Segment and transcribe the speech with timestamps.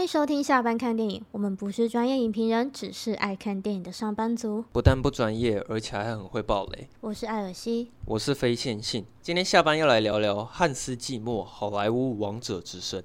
[0.00, 1.22] 欢迎收听下班看电影。
[1.30, 4.64] 我们不是专业影评人，只是爱看电影的上班族。
[4.72, 6.88] 不但不专业，而且还很会爆雷。
[7.02, 9.04] 我是艾尔西，我是非线性。
[9.20, 13.02] 今天下班要来聊聊汉斯季默好莱坞王者之声。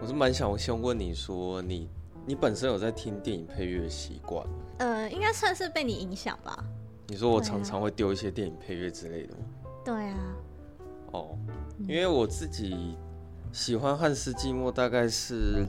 [0.00, 1.90] 我是蛮想先问你说，你
[2.24, 4.46] 你本身有在听电影配乐的习惯？
[4.78, 6.64] 呃，应该算是被你影响吧。
[7.08, 9.40] 你说我常常会丢一些电影配乐之类的吗？
[9.84, 10.36] 对啊。
[11.12, 11.38] 哦，
[11.86, 12.96] 因为我自己
[13.52, 15.64] 喜欢汉斯季默，大概是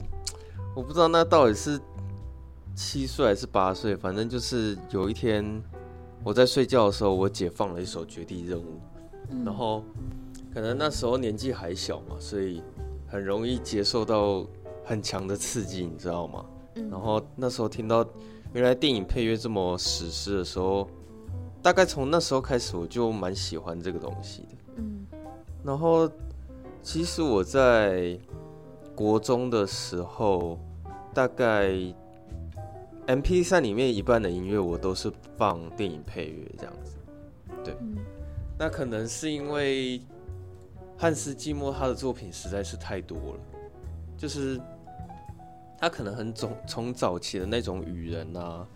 [0.74, 1.80] 我不知道那到底是
[2.74, 5.62] 七岁还是八岁，反正就是有一天
[6.24, 8.80] 我在睡觉的时候，我姐放了一首《绝地任务》，
[9.46, 9.84] 然后
[10.52, 12.60] 可能那时候年纪还小嘛，所以
[13.06, 14.44] 很容易接受到
[14.84, 16.44] 很强的刺激，你知道吗？
[16.90, 18.04] 然后那时候听到
[18.52, 20.88] 原来电影配乐这么史诗的时候。
[21.62, 24.48] 大概从那时候开始，我就蛮喜欢这个东西的。
[24.76, 25.06] 嗯，
[25.64, 26.10] 然后
[26.82, 28.18] 其实我在
[28.94, 30.58] 国中的时候，
[31.12, 31.70] 大概
[33.06, 36.96] M P 三里面一半的音乐我都是放电影配乐这样子。
[37.64, 37.76] 对，
[38.58, 40.00] 那可能是因为
[40.96, 43.40] 汉斯季默他的作品实在是太多了，
[44.16, 44.60] 就是
[45.76, 48.66] 他可能很从从早期的那种雨人啊。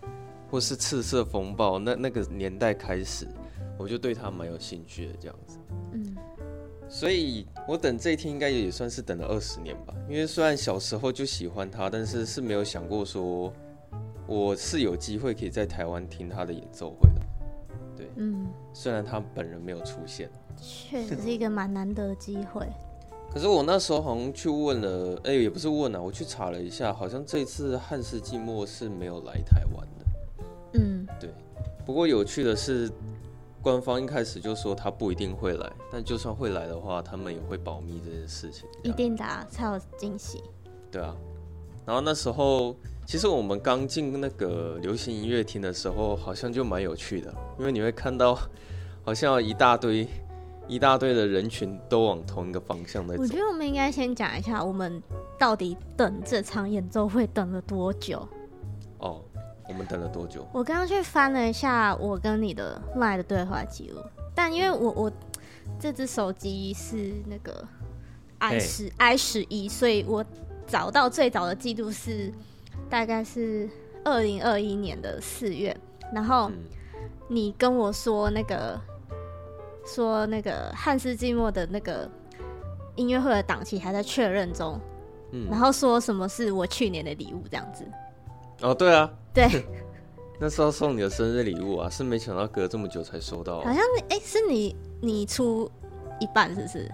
[0.53, 3.27] 或是赤色风暴那那个年代开始，
[3.75, 5.57] 我就对他蛮有兴趣的这样子。
[5.93, 6.15] 嗯，
[6.87, 9.95] 所以我等这一天应该也算是等了二十年吧。
[10.07, 13.51] 因为虽然小时候就喜欢他，但是是没有想过说
[14.27, 17.21] 我是有机会可以在台湾听他的演奏会的。
[17.97, 20.29] 对，嗯，虽然他本人没有出现，
[20.61, 22.67] 确实是一个蛮难得的机会。
[23.33, 30.02] 可是我那时候好像去问了，哎、欸，也不是问啊，我去查了一下，好像这次汉斯季默是没有来台湾的。
[30.73, 31.29] 嗯，对。
[31.85, 32.89] 不过有趣的是，
[33.61, 38.67] 官方一开始就说他不一定会来，但就算会来的话，他们也会保密这件事情。
[38.83, 40.41] 一定的，才有惊喜。
[40.89, 41.15] 对啊。
[41.85, 42.73] 然后那时候，
[43.05, 48.37] 其实我们刚进那个流行音乐厅的时候，好像就蛮有趣的，因为你会看到，
[49.03, 50.07] 好像一大堆、
[50.69, 53.21] 一大堆的人群都往同一个方向在走。
[53.21, 55.03] 我觉得我们应该先讲一下，我们
[55.37, 58.25] 到底等这场演奏会等了多久？
[58.99, 59.21] 哦。
[59.67, 60.47] 我们等了多久？
[60.51, 64.01] 我刚刚去翻了一下我跟你的 LINE 的对话记录，
[64.35, 65.11] 但因为我我
[65.79, 67.65] 这只手机是那个
[68.39, 70.23] i 十 i 十一，所以我
[70.67, 72.31] 找到最早的记录是
[72.89, 73.69] 大概是
[74.03, 75.75] 二零二一年的四月，
[76.13, 76.51] 然后
[77.29, 78.79] 你跟我说那个
[79.85, 82.09] 说那个汉斯季默的那个
[82.95, 84.79] 音乐会的档期还在确认中，
[85.31, 87.85] 嗯，然后说什么是我去年的礼物这样子。
[88.63, 89.09] 哦，对啊。
[89.33, 89.47] 对，
[90.39, 93.57] 那时候送你的生日礼物啊，是没想到隔这么久才收到。
[93.61, 93.77] 好像
[94.09, 95.69] 哎、欸，是你你出
[96.19, 96.91] 一半是不是？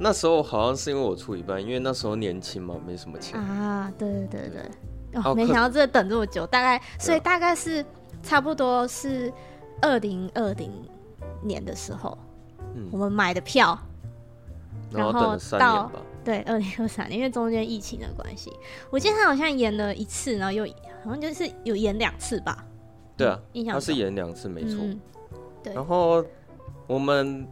[0.00, 3.92] 那时候好像是因为我出一半，因为那时候年轻嘛，没什么钱啊。
[3.98, 7.84] 对对对对，哦，没想到这等这么久，大概所以大概是
[8.22, 9.32] 差不多是
[9.80, 10.70] 二零二零
[11.42, 12.16] 年的时候，
[12.74, 13.76] 嗯，我们买的票，
[14.92, 15.92] 然后等了三年吧。
[16.24, 18.52] 对，二零二三年，因为中间疫情的关系，
[18.90, 20.66] 我记得他好像演了一次，然后又
[21.02, 22.64] 好像就是有演两次吧。
[23.16, 24.78] 对啊，印象他是演两次，没错。
[24.80, 25.00] 嗯。
[25.62, 25.74] 对。
[25.74, 26.24] 然后
[26.86, 27.46] 我们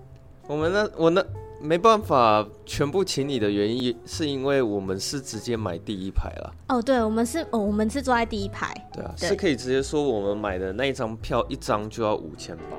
[0.47, 1.25] 我们那我那
[1.61, 6.55] 没办法全部请你的原因，是因为我们是直接买第一排了。
[6.69, 8.73] 哦，对，我们是哦，我们是坐在第一排。
[8.93, 12.77] 对啊，对是可以直接说我们买的那一张票一张就要五千八，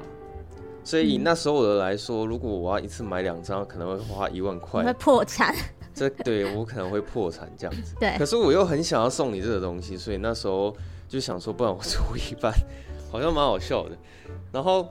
[0.83, 5.55] 所以以那时候的来说，如果我要一次买两张，可能会花一万块，会破产。
[5.97, 8.15] 这对我可能会破产这样子，对。
[8.19, 10.75] 可是我又很想要送你这个东西，所以那时候
[11.07, 12.53] 就想说，不然我出一半，
[13.11, 13.97] 好像蛮好笑的。
[14.51, 14.87] 然后，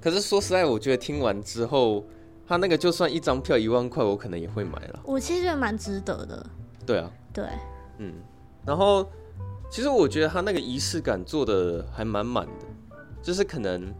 [0.00, 2.04] 可是说实在，我觉得听完之后，
[2.46, 5.00] 他那个就算一张票一万块，我可能也会买了。
[5.04, 6.46] 我其实觉得蛮值得的。
[6.86, 7.44] 对啊，对，
[7.98, 8.14] 嗯。
[8.64, 9.04] 然后，
[9.68, 13.92] 其实我觉得他那个仪式感做的还蛮满的，就是可能，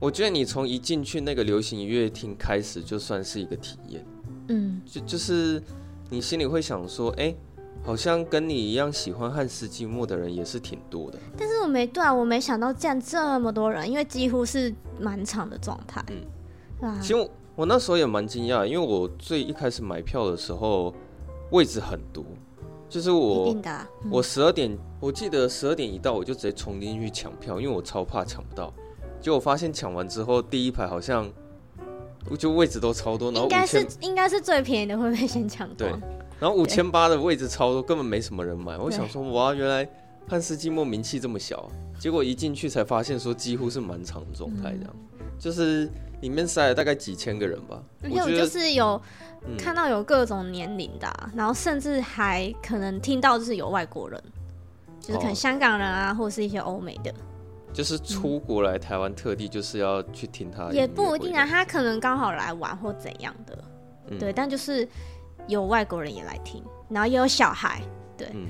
[0.00, 4.04] 我觉得你从一进去那个流行音乐厅开始，就算是一个体验。
[4.48, 5.62] 嗯，就就是
[6.08, 7.36] 你心里会想说，哎、欸，
[7.82, 11.18] 好像跟你一样喜欢汉斯季默的人也是挺多的。
[11.36, 16.04] 但是我没对啊，我没想到站这么多人，因为几乎是满场的状态。
[16.08, 20.94] 嗯，啊，其实我，我那时候也蛮惊讶，因为我最一开始买票的时候
[21.50, 22.24] 位置很多，
[22.88, 28.72] 就是我，啊嗯、我十二点，我记得十二点一到我就直接冲进去抢票，因为我超怕抢不到。
[29.20, 31.28] 结果发现抢完之后，第一排好像。
[32.34, 35.74] 就位置都超多，然后应该是应该是最便宜的会被先抢到。
[35.76, 35.90] 对，
[36.40, 38.78] 然后五千八的位置超多，根本没什么人买。
[38.78, 39.86] 我想说，哇，原来
[40.26, 41.70] 汉斯季默名气这么小，
[42.00, 45.88] 结果一进去才发现说几乎是满场的状态，这样、嗯、就是
[46.22, 47.82] 里面塞了大概几千个人吧。
[48.02, 49.00] 而且我就是有
[49.58, 54.22] 看到有各种年龄的、啊嗯，然后甚至还可能听到就是有外国人，
[55.00, 57.14] 就是可能香港人啊，哦、或者是一些欧美的。
[57.76, 60.70] 就是出国来台湾，特地就是要去听他。
[60.70, 63.64] 也不一定啊，他可能刚好来玩或怎样的，
[64.08, 64.32] 嗯、对。
[64.32, 64.88] 但就是
[65.46, 67.82] 有外国人也来听，然后也有小孩，
[68.16, 68.46] 对，嗯，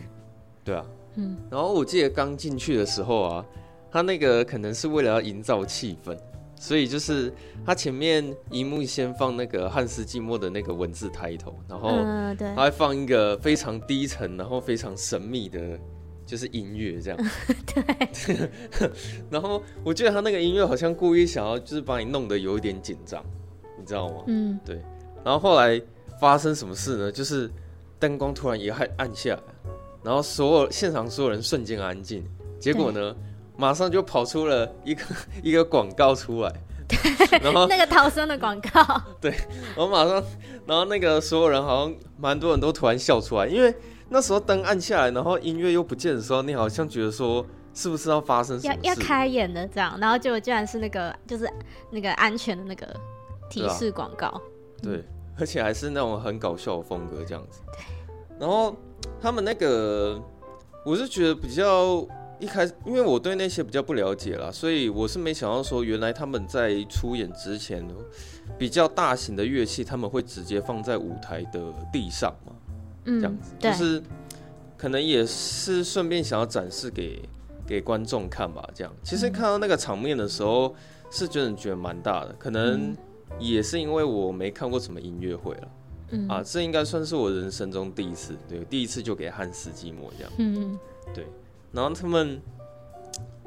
[0.63, 0.87] 对啊，
[1.17, 1.37] 嗯。
[1.51, 3.45] 然后我记得刚进去的时候啊，
[3.91, 6.17] 他那个可能是为了要营造气氛，
[6.55, 7.35] 所以就是
[7.65, 11.91] 他前面荧幕先放那个汉斯季默的那个文字抬头，然后
[12.39, 15.61] 他还放一个非常低沉，然后非常神秘的。
[16.27, 17.19] 就是音乐这样，
[18.27, 18.51] 对。
[19.31, 23.25] 然后我记得他那个音乐好像故意想要，就是把你弄得有一点紧张，
[23.79, 24.25] 你知道吗？
[24.27, 24.83] 嗯，对。
[25.25, 25.81] 然后后来
[26.21, 27.13] 发生什么事呢？
[27.13, 27.49] 就是
[28.01, 29.71] 灯光突然一暗暗下来，
[30.03, 32.25] 然后所有现场所有人瞬间安静。
[32.59, 33.15] 结果呢，
[33.57, 35.05] 马上就跑出了一个
[35.45, 36.53] 一个广告出来，
[36.89, 37.39] 对。
[37.39, 39.31] 然后那个逃生的广告，对。
[39.77, 40.23] 然后马上，
[40.67, 43.73] 然后那个所有人好像蛮多人都突然笑出来，因为。
[44.09, 47.45] 那时候灯暗下来，然后音乐又不见的时候，你好像觉得说
[47.75, 48.81] 是不是要发生什么事？
[48.83, 51.51] 要要开演的这样，然后结果居然是那个就是
[51.91, 52.87] 那个安全的那个
[53.51, 54.41] 提示广告
[54.83, 54.97] 对、啊。
[54.97, 55.05] 对，
[55.41, 57.61] 而且还是那种很搞笑的风格这样子。
[57.73, 57.81] 对。
[58.39, 58.77] 然后
[59.21, 60.23] 他们那个，
[60.85, 62.07] 我是觉得比较
[62.39, 67.83] 一开始，因为我对那些比较不了解啦，所以我是没想到说原来他们在出演之前，
[68.59, 72.33] 比较大型的乐器他们会直接放在舞台的地上
[73.07, 74.03] 这样子就是
[74.77, 77.23] 可能也是顺便想要展示给
[77.67, 78.69] 给观众看吧。
[78.75, 80.75] 这样，其实看到那个场面的时候，
[81.11, 82.35] 是真的觉得蛮大的。
[82.39, 82.95] 可能
[83.39, 85.69] 也是因为我没看过什么音乐会了，
[86.11, 90.79] 嗯啊，这应该算是我人生中第一次，对，第一次就给汉斯寂寞这样，嗯，
[91.15, 91.25] 对。
[91.73, 92.41] 然后他们，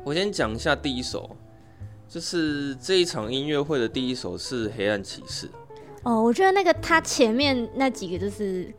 [0.04, 1.36] 我先讲一下第一首，
[2.08, 5.48] 就是这一场音乐会的第一首是《黑暗骑士》。
[6.04, 8.74] 哦，我觉得那个他前面那几个就是。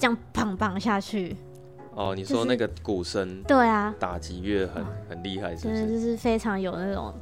[0.00, 1.36] 这样砰砰下去，
[1.94, 5.86] 哦，你说那个鼓声、就是，对啊，打击乐很很厉害，是不是？
[5.86, 7.12] 就是非常有那种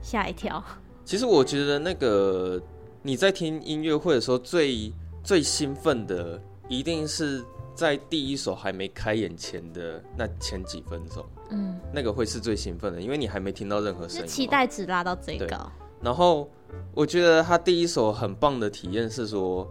[0.00, 0.62] 吓一跳。
[1.04, 2.62] 其实我觉得那个
[3.02, 4.92] 你在听音乐会的时候最，
[5.24, 7.44] 最最兴奋的，一定是
[7.74, 15.68] 在第一首还没开演前的那前几分钟，嗯，那个会是最兴奋的，因为你还没听到任何声音，期待值拉到最高。
[16.00, 16.48] 然后
[16.94, 19.68] 我觉得他第一首很棒的体验是说。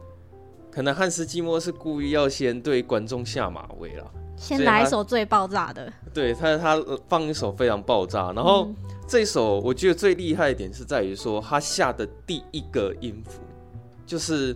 [0.72, 5.92] 可能汉斯季默是故意要先对观众下马威了，先来一首最爆炸的。
[6.14, 6.78] 对他，他
[7.08, 8.32] 放一首非常爆炸。
[8.34, 8.70] 然后
[9.08, 13.42] 这一首我觉得最厉害一点是在于说，他下的第一个音符
[14.06, 14.56] 就是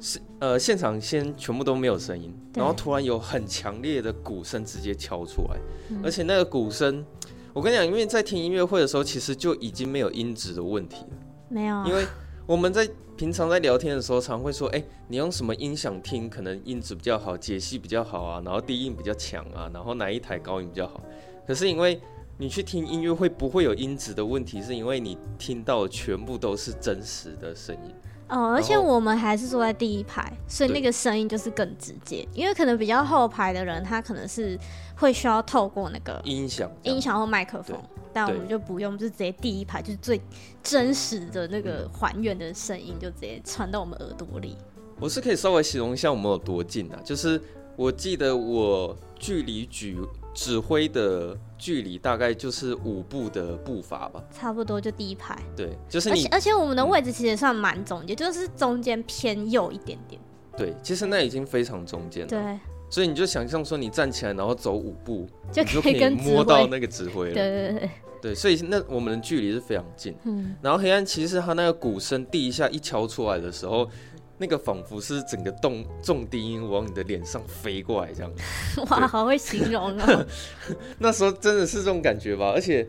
[0.00, 5.56] 是呃现场先全部都没有声音，然后突然有很强烈的鼓声直接敲出来，
[6.02, 7.04] 而且那个鼓声，
[7.52, 11.16] 我跟你讲，因为在听音乐会的时候，其实就已经没有音质的问题了，
[11.48, 12.04] 没有，因为。
[12.46, 12.86] 我们在
[13.16, 16.28] 平常在聊天的时候，常会说：“哎，你用什么音响听？
[16.28, 21.00] 可能音质比较好，解析比较好啊，然后低音比较强啊，然后哪一台高音比较好？”
[21.46, 21.98] 可是因为
[22.36, 27.94] 你去听音乐会不会有音质的问题，是因为你听到的全部都是真实的声音。
[28.28, 32.26] 哦，而且我们还是坐在第一排，所以那个声音就是更直接。
[32.34, 34.58] 因为可能比较后排的人，他可能是
[34.96, 37.78] 会需要透过那个音响、音响或麦克风。
[38.14, 40.20] 但我们就不用，就直接第一排就是最
[40.62, 44.56] 真实的那个还原的声音，就直接传到我们耳朵里。
[45.00, 47.38] 我是可以稍微形容一下我们有多近啊，就是
[47.74, 49.98] 我记得我距离举
[50.32, 55.36] 指挥的距离大概就是五步的步伐吧，差不多就第一排。
[55.56, 60.20] 对，就是你，而且而且我们的位置其实算蛮中间，就是中间偏右一点点。
[60.56, 62.28] 对，其实那已经非常中间了。
[62.28, 62.58] 对。
[62.94, 67.34] 所以你就想象说，你站起来，然后走五步，就可以跟摸到那个指挥了。
[67.34, 67.90] 对对对
[68.22, 70.14] 对，所以那我们的距离是非常近。
[70.22, 73.90] 嗯，然后黑暗骑士他那个鼓声第一下一敲出来的时候，
[74.38, 78.32] 那个仿佛是整个重重低音往你的脸上飞过来这样。
[78.88, 80.26] 哇，好会形容啊。
[80.96, 82.52] 那时候真的是这种感觉吧？
[82.54, 82.86] 而且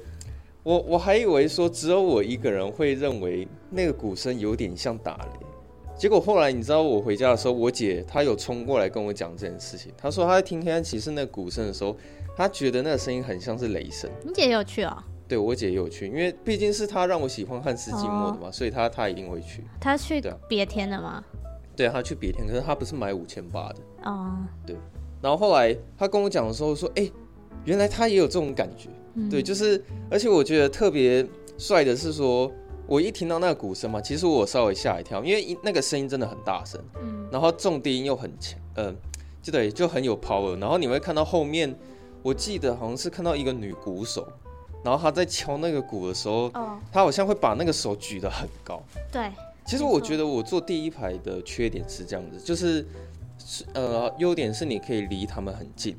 [0.61, 5.44] 我我还以为说只有我一个人会认为那个鼓声有点像打雷。
[5.97, 9.93] 结果后来你知道我回家的时候，我姐她有冲过来跟我讲这件事情。
[9.97, 11.95] 她说她在听黑暗骑士那鼓声的时候，
[12.35, 14.09] 她觉得那个声音很像是雷声。
[14.23, 14.97] 你姐也有去哦？
[15.27, 19.63] 对，我姐也有去，因为毕竟是她让我喜欢汉斯季默的嘛，哦、所以她她一定会去。
[19.79, 21.23] 她去别天的吗？
[21.77, 24.37] 对啊，她去别天，可是她不是买五千八的哦。
[24.65, 24.75] 对，
[25.21, 27.11] 然后后来她跟我讲的时候说：“哎、欸，
[27.63, 28.89] 原来她也有这种感觉。
[29.13, 31.25] 嗯”对，就是而且我觉得特别
[31.57, 32.51] 帅的是说。
[32.87, 38.95] 我一听到那个鼓声嘛，其实我稍微吓一跳，因为那个声音真的很大声，嗯，然后重低音又很强，嗯、呃，
[39.41, 40.59] 就对，就很有 power。
[40.59, 41.75] 然后你会看到后面，
[42.21, 44.27] 我记得好像是看到一个女鼓手，
[44.83, 48.83] 然后她在敲那个鼓的时候，哦，她好像会把那个手举得很高。
[49.11, 49.31] 对，
[49.65, 52.85] 其实我觉得我坐第一排的缺点是这样子，就是
[53.73, 55.95] 呃，优点是你可以离他们很近，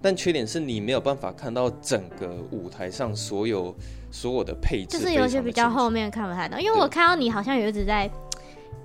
[0.00, 3.74] 但缺点是你没有办法看到整个舞台上所有
[4.10, 8.10] 所有的配置，就是有些比较后面看不太到，因为我看到你好像有一直在。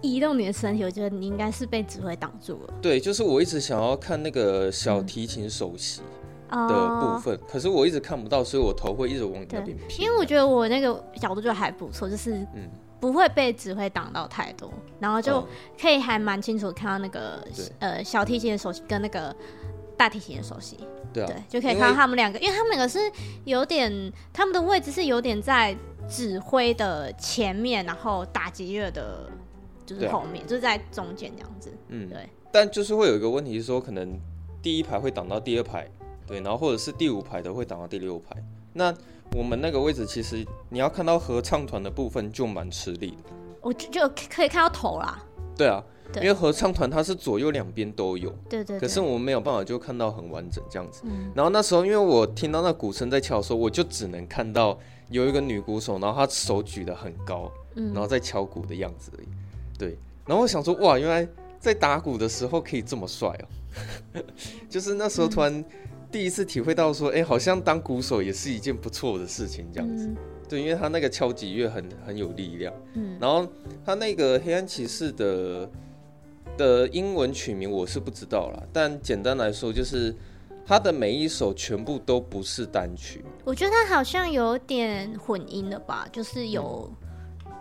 [0.01, 2.74] 移动你的身体，我觉得你应该是被指挥挡住了。
[2.79, 6.01] 对，就是我一直想要看那个小提琴首席
[6.51, 10.01] 的部分，可是我一直看不到，所以我头会一直往你那边偏。
[10.01, 15.44] 因为我觉得我那个角度就还不错，就是嗯，不会被指挥挡到太多，然后就
[15.82, 17.44] 可以还蛮清楚看到那个、
[17.79, 19.36] 嗯、呃小提琴的首席跟那个
[19.97, 20.77] 大提琴的首席。
[21.13, 22.99] 对啊，对，就可以看到他们两个，因为他们两个是
[23.45, 25.75] 有点，他们的位置是有点在
[26.09, 29.29] 指挥的前面，然后打击乐的。
[29.87, 31.71] 就是后面，啊、就是在中间这样子。
[31.89, 32.27] 嗯，对。
[32.51, 34.19] 但就是会有一个问题是说，可能
[34.59, 35.87] 第一排会挡到第二排，
[36.25, 38.35] 对，然后或者是第五排的会挡到第六排。
[38.73, 38.91] 那
[39.37, 43.29] 我们那个位置，其实你要看到合唱团的部分就蛮吃力的。
[43.61, 45.23] 我就就可以看到头啦。
[45.57, 48.29] 对啊，对因为合唱团它是左右两边都有。
[48.50, 48.79] 对，对对。
[48.79, 51.01] 可是我们没有办法就看到很完整这样子。
[51.05, 51.31] 嗯。
[51.35, 54.77] 然后那时候，因为我听到那鼓声在敲的时候，我就只能看到
[55.09, 59.27] 有一个女鼓手，然后她手举得很高，嗯，然后在敲鼓的样子而已。
[59.77, 61.27] 对，然后我想说，哇，原来
[61.59, 63.27] 在打鼓的时候可以这么帅
[64.13, 64.21] 哦！
[64.69, 65.63] 就是那时候突然
[66.12, 70.09] 第一次体会到说，哎、嗯，好像当鼓手也是一件不错的事情，这样子。
[70.45, 72.73] 嗯、对，因为他那个敲击乐很很有力量。
[72.93, 73.17] 嗯。
[73.19, 73.47] 然后
[73.85, 75.69] 他那个黑暗骑士的
[76.57, 80.15] 的英文曲名我是不知道啦，但简单来说就是
[80.65, 83.23] 他的每一首全部都不是单曲。
[83.43, 86.89] 我觉得他好像有点混音了吧，就是有。
[86.89, 87.01] 嗯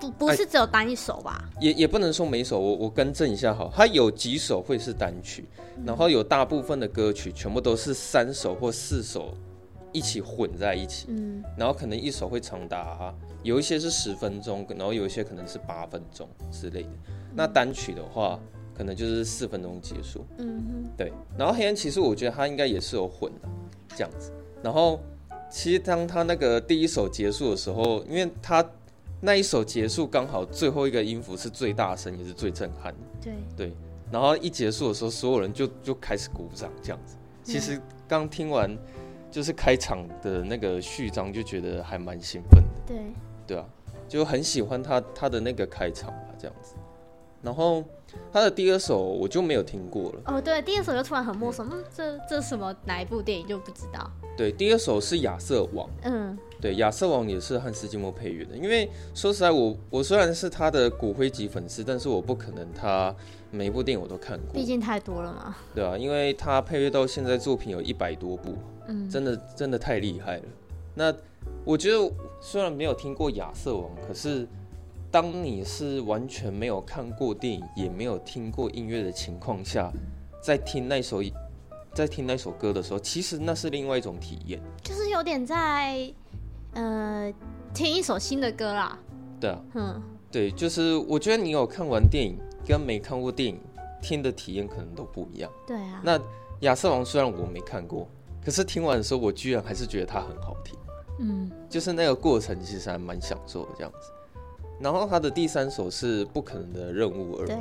[0.00, 1.48] 不不是只有单一首吧？
[1.60, 9.32] 也也不能说每首，我我更正一下哈，他有几首会是单曲，嗯、然后有大部分的歌曲全部都是三首或四首
[9.94, 16.90] 一起混在一起，嗯，然后可能一首会长达有一些是十分钟，然后有一些可能是八分钟之类的。
[17.06, 18.38] 嗯、那单曲的话，
[18.76, 21.12] 可能就是四分钟结束，嗯哼，对。
[21.38, 23.48] 然后黑暗骑士，我觉得它应该也是有混的
[23.96, 24.30] 这样子。
[24.62, 25.00] 然后
[25.48, 28.62] 其实当他那个第一首结束的时候，因为他。
[29.20, 33.72] 那一首结束刚好最后一个音符是最大声也是最震撼的，对对。
[34.12, 37.16] 然后一结束的时候，所有人就就开始鼓掌这样子。
[37.42, 38.76] 其实刚听完
[39.34, 42.68] 就是开场的那个序章，就觉得还蛮兴奋的。
[42.86, 42.96] 对
[43.44, 43.66] 对啊，
[44.08, 46.76] 就很喜欢他他的那个开场吧，这样子。
[47.42, 47.82] 然后
[48.32, 50.20] 他的第二首我就没有听过了。
[50.26, 54.08] 哦，对，第二首就突然很陌生，嗯，这这什么哪一部电影就不知道。
[54.36, 55.90] 对，第二首是亚瑟王。
[56.04, 56.38] 嗯。
[56.60, 58.56] 对，亚瑟王也是汉斯季默配乐的。
[58.56, 63.12] 因为说实在我，我我虽然是他的骨灰级粉丝，但是我不可能他
[63.50, 65.56] 每一部电影我都看过，毕竟太多了嘛。
[65.74, 68.56] 对啊，因为他配乐到现在作品有一百多部，
[68.88, 70.44] 嗯，真的真的太厉害了。
[70.94, 71.14] 那
[71.64, 74.46] 我觉得虽然没有听过亚瑟王，可是
[75.10, 79.90] 当你是完全没有看过电影，也没有听过音乐的情况下，
[80.42, 81.22] 在听那首
[81.92, 86.12] 在听那首歌的时候，其实那是另外一种体验，就是有点在。
[86.76, 87.32] 呃，
[87.72, 88.98] 听一首新的歌啦。
[89.38, 92.36] 对啊，嗯，对，就是我觉得你有看完电影
[92.66, 93.60] 跟没看过电影
[94.02, 95.48] 听的体验可能都不一样。
[95.68, 96.02] 对啊。
[96.04, 96.20] 那
[96.62, 98.08] 亚瑟王虽然我没看过，
[98.44, 100.78] 可是听完的时候我居然还是觉得它很好听。
[101.20, 101.50] 嗯。
[101.68, 104.10] 就是那个过程其实还蛮享受的这样子。
[104.80, 107.46] 然后他的第三首是不可能的任务二。
[107.46, 107.56] 对。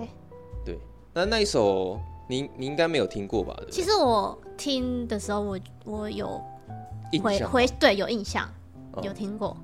[0.66, 0.80] 对。
[1.14, 3.58] 那那一首你你应该没有听过吧？
[3.72, 6.42] 其实我听的时候我我有
[7.24, 8.50] 回印象回对有印象。
[9.02, 9.58] 有听过，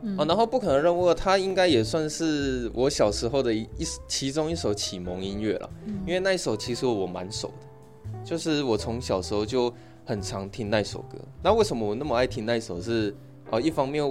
[0.00, 9.72] 嗯、哦，然后不可能任务，它应该也算是我小时候的一一其中一首启蒙音乐了，嗯、因为那一首其实我蛮熟的，就是我从小时候就
[10.04, 11.18] 很常听那首歌。
[11.42, 13.06] 那为什么我那么爱听那首是？
[13.06, 13.16] 是
[13.50, 14.02] 哦，一方面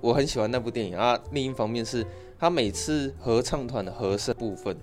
[0.00, 2.06] 我很喜欢那部电影啊，另一方面是
[2.38, 4.76] 他每次合唱团的和声部分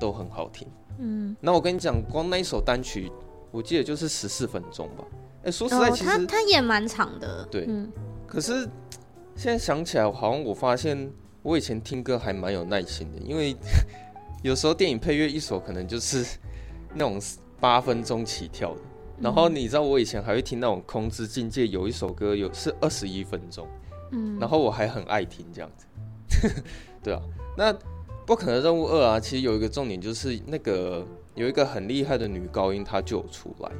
[0.00, 0.68] 都很好听。
[0.98, 3.10] 嗯，那我跟你讲，光那一首单曲，
[3.50, 5.04] 我记得就是十四分钟吧。
[5.44, 7.44] 哎，说实在，其实、哦、它它也蛮长的。
[7.50, 7.90] 对，嗯、
[8.26, 8.68] 可是。
[9.38, 13.54] 现在想起来，好像我发现我以前听歌还蛮有耐心的，因为
[14.42, 16.24] 有时候电影配乐一首可能就是
[16.94, 17.20] 那种
[17.60, 18.80] 八分钟起跳的，
[19.20, 23.66] 然后你知道我以前还会听那种《空之境界》，有一首歌有是二十一分钟，
[24.12, 25.86] 嗯，然后我还很爱听这样子，
[27.02, 27.20] 对啊，
[27.56, 27.74] 那
[28.26, 33.70] 不可能任务二啊，其实有一个重点就是那个有一个很厉害的女高音，她就有出来，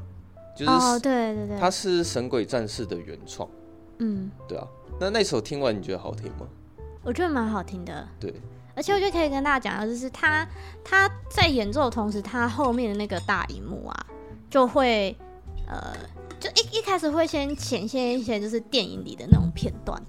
[0.57, 3.49] 就是哦，对对对，她是《神鬼战士》的原创。
[3.99, 4.67] 嗯，对啊，
[5.01, 6.47] 那那首听完你觉得好听吗？
[7.03, 8.09] 我觉得蛮好听的。
[8.19, 8.33] 对，
[8.75, 10.47] 而且我觉得可以跟大家讲的就是他
[10.85, 14.07] 他在演奏的同时，他后面的那个大荧幕啊，
[14.51, 15.17] 就会
[15.67, 15.95] 呃，
[16.39, 20.01] 就一一开始会先显现一些就是电影里的那种片段，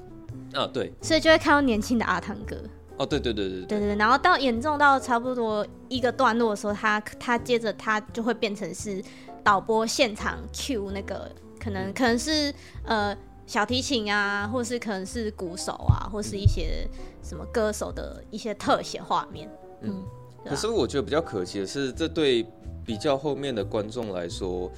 [0.54, 2.56] 啊，对，所以就会看到年轻的阿汤哥。
[2.98, 9.04] 哦，对对对对对对，然后到严重到差不多一个段落的时候，他他接着他就会变成是
[9.44, 12.52] 导播现场 cue 那个可能可能是
[12.84, 16.88] 呃小提琴啊，或是可能是鼓手啊，或是一些
[17.22, 19.48] 什么歌手的一些特写画面。
[19.82, 20.04] 嗯，
[20.44, 22.44] 嗯可是我觉得比较可惜的是，这对
[22.84, 24.72] 比较后面的观众来说，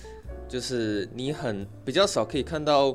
[0.49, 2.93] 就是你很比较少可以看到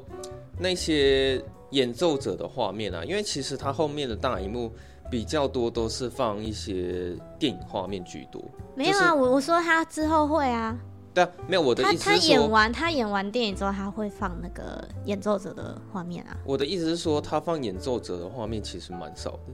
[0.59, 4.71] 那些演奏者的画面啊，因为其实他后面的大荧幕。
[5.11, 8.43] 比较多都是放一些电影画面居多。
[8.75, 10.77] 没有啊，我、就是、我说他之后会啊。
[11.13, 16.37] 对啊，没有我的意思是，他他演完他演完电影之后，他会放那个演奏者的画面啊。
[16.45, 19.53] 我的意思是说，他放演奏者的画面其实蛮少的，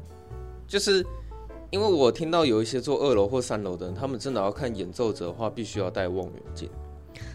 [0.69, 1.05] 就是
[1.71, 6.71] 因为我听到有一些坐二楼或三楼的人，他们真的要看演奏者的话，必须要带望远镜，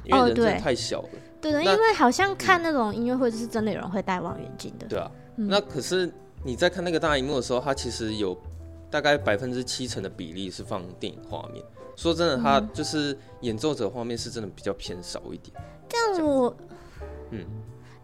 [0.05, 1.09] 因为人真的太小了。
[1.09, 4.87] 哦、对的，因为好像看那种音乐会，就是真的有人会戴望远镜的。
[4.87, 6.11] 对啊，嗯、那可是。
[6.47, 8.39] 你在看那个大荧幕的时候，它其实有
[8.91, 11.65] 大概百分之七成的比例是放电影画面。
[11.95, 15.57] 说真的，它就是演奏者画面是真的比较偏少一点。
[15.89, 16.55] 但我，
[17.31, 17.43] 嗯，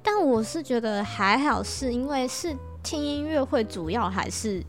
[0.01, 4.63] 但我是觉得还好，是因为是听音乐会，主要还是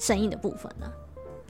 [0.00, 0.92] 声音的部分呢、啊。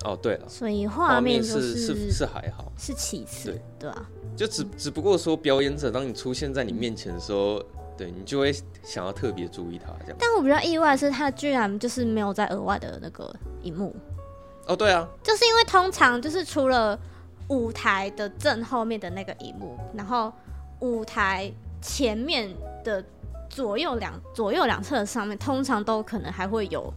[0.04, 4.06] 哦，对了，所以画面、就是是是还好，是其次，对对啊，
[4.36, 7.62] 就只只不过说表演者当你出现在你面前的时候。
[7.94, 8.50] 对，你就会
[8.82, 13.32] 想要特别注意他这样，但我比较意外的是，他居然就是没有在额外的那个
[13.62, 13.94] 荧幕。
[14.66, 16.98] 哦，对啊，就是因为通常就是除了
[17.48, 20.32] 舞台的正后面的那个荧幕，然后
[20.80, 22.50] 舞台前面
[22.82, 23.04] 的
[23.50, 26.92] 左右两左右两侧上面，通常都可能还会有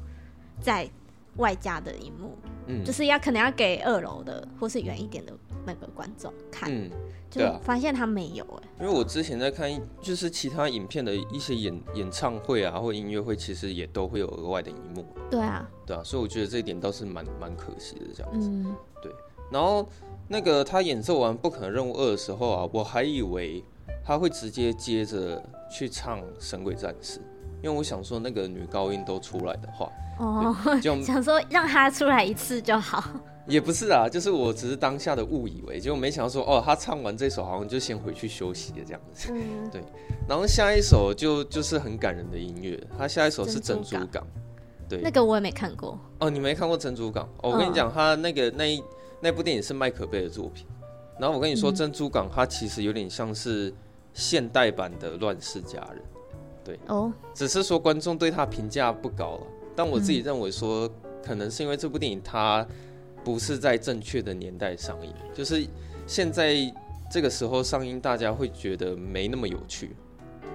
[0.61, 0.89] 在
[1.37, 2.37] 外加的一幕，
[2.67, 5.33] 嗯，就是要可能要给二楼的或是远一点的
[5.65, 6.71] 那个观众看。
[6.71, 6.89] 嗯
[7.27, 15.05] 对啊，发现他没有哎，因为我之前在看，就是其他影片的一些演演唱会啊，或音乐会，其实也都会有额外的荧幕。
[15.29, 18.47] 对啊，对啊，所以我觉得这一点倒是蛮蛮可惜的这样子。
[18.47, 19.11] 嗯，对。
[19.51, 19.85] 然后
[20.29, 23.61] 那个他演奏完《不可能任务二》的时候啊，我还以为
[24.01, 27.19] 他会直接接着去唱《神鬼战士》，
[27.61, 29.89] 因为我想说那个女高音都出来的话，
[30.19, 33.03] 哦，就 想说让她出来一次就好。
[33.47, 39.31] 也不是啊，就是我只是当下的误以为，结果没想到说，哦，他唱完这首好像就先回去休息了这样子。
[39.31, 39.83] 嗯， 对。
[40.27, 44.23] 然后下一首就就是很感人的音乐，他下一首是《珍珠港》。
[44.89, 45.99] 对，那个我也没看过。
[46.19, 47.23] 哦，你没看过《珍珠港》？
[47.43, 48.83] 哦，我跟你讲，他那个那一
[49.21, 50.65] 那部电影是麦可贝的作品。
[51.19, 53.71] 然后我跟你说，《珍珠港》它其实有点像是
[54.13, 55.99] 现代版的《乱世佳人》。
[56.65, 56.77] 对。
[56.87, 57.13] 哦。
[57.33, 60.91] 只是说观众对他评价不高了，但我自己认为说，
[61.23, 62.67] 可能是因为这部电影它。
[63.23, 65.65] 不是在正确的年代上映，就是
[66.05, 66.55] 现在
[67.09, 69.95] 这个时候上映，大家会觉得没那么有趣，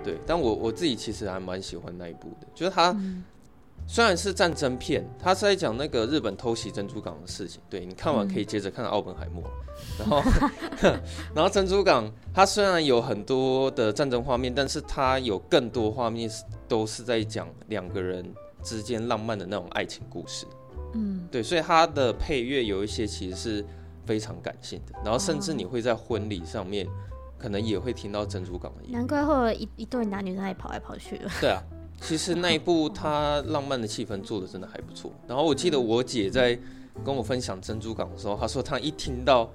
[0.05, 0.17] 对。
[0.25, 2.97] 但我我自己其实还蛮喜欢那一部的，就是它
[3.93, 7.61] 虽然是战争片，它是在讲那个日本偷袭珍珠港的事情。
[7.69, 9.43] 对，你看完可以接着看奥本海默，
[9.99, 10.23] 然后
[11.35, 18.25] 然后珍珠港它虽然有很多的战争画面，但是它有更多画面是都是在讲两个人
[18.63, 20.47] 之间浪漫的那种爱情故事。
[20.95, 23.67] 嗯，对，所以它的配乐有一些其实是
[24.07, 26.87] 非常感性的，然后甚至你会在婚礼上面，
[27.37, 28.99] 可能也会听到珍珠港的音乐。
[28.99, 31.31] 难怪会有一一对男女在那里跑来跑去了。
[31.41, 31.61] 对啊，
[32.01, 35.13] 其实那一部他浪漫的气氛做的真的还不错。
[35.29, 36.59] 然后我记得我姐在
[37.05, 39.49] 跟我分享珍珠港的时候，她说她一听到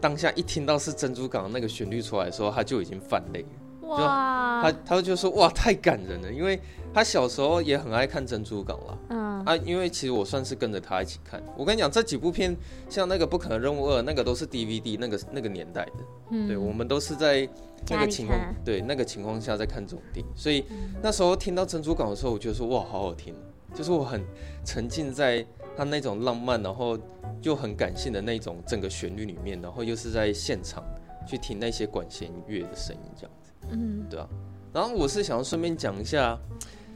[0.00, 3.88] 当下一听到是珍珠港的那个旋律出来的时候，她就已经泛泪了。
[3.88, 4.62] 哇！
[4.62, 6.60] 她她就说哇，太感人了，因为
[6.94, 8.98] 他小时候也很爱看珍珠港了。
[9.10, 11.42] 嗯啊，因为其实我算是跟着他一起看。
[11.54, 12.56] 我跟你讲，这几部片
[12.88, 15.92] 像那个不可能任务二，那个都是 DVD 那个那个年代的。
[16.30, 17.46] 嗯，对，我们都是在
[17.90, 20.64] 那个情况对那个情况下在看这种电影，所以
[21.02, 23.34] 那时候听到珍珠港的时候，我觉得说哇，好好听，
[23.74, 24.24] 就是我很
[24.64, 25.44] 沉浸在
[25.76, 26.98] 他那种浪漫，然后
[27.42, 30.82] 又很感性的那种整个旋律里面，然后又是在现场
[31.26, 33.52] 去听那些管弦乐的声音这样子。
[33.72, 34.26] 嗯，对啊，
[34.72, 36.38] 然后我是想要顺便讲一下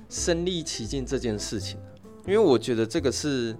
[0.08, 1.78] 身临其境这件事情，
[2.26, 3.56] 因为我觉得这个是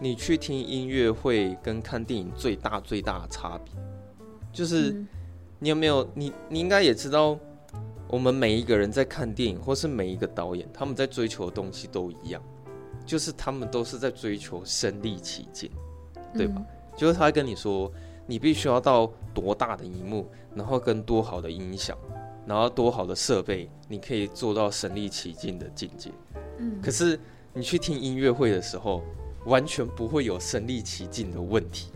[0.00, 3.72] 你去听音乐会跟看电影最大最大的差别，
[4.52, 5.04] 就是
[5.58, 7.38] 你有没有你你应该也知道，
[8.08, 12.42] 我们每一个人在看电影或是每一个导演他们在追求的东西都一样，
[13.06, 15.70] 就是他们都是在追求身临其境，
[16.34, 16.62] 对吧？
[16.96, 17.90] 就是他跟你说，
[18.26, 21.96] 你必须要到多大的荧幕，然后跟多好的音响。
[22.48, 26.10] 然后多好的设备，你可以做到身临其境的境界。
[26.56, 27.20] 嗯，可是
[27.52, 29.02] 你去听音乐会的时候，
[29.44, 31.92] 完全不会有身临其境的问题，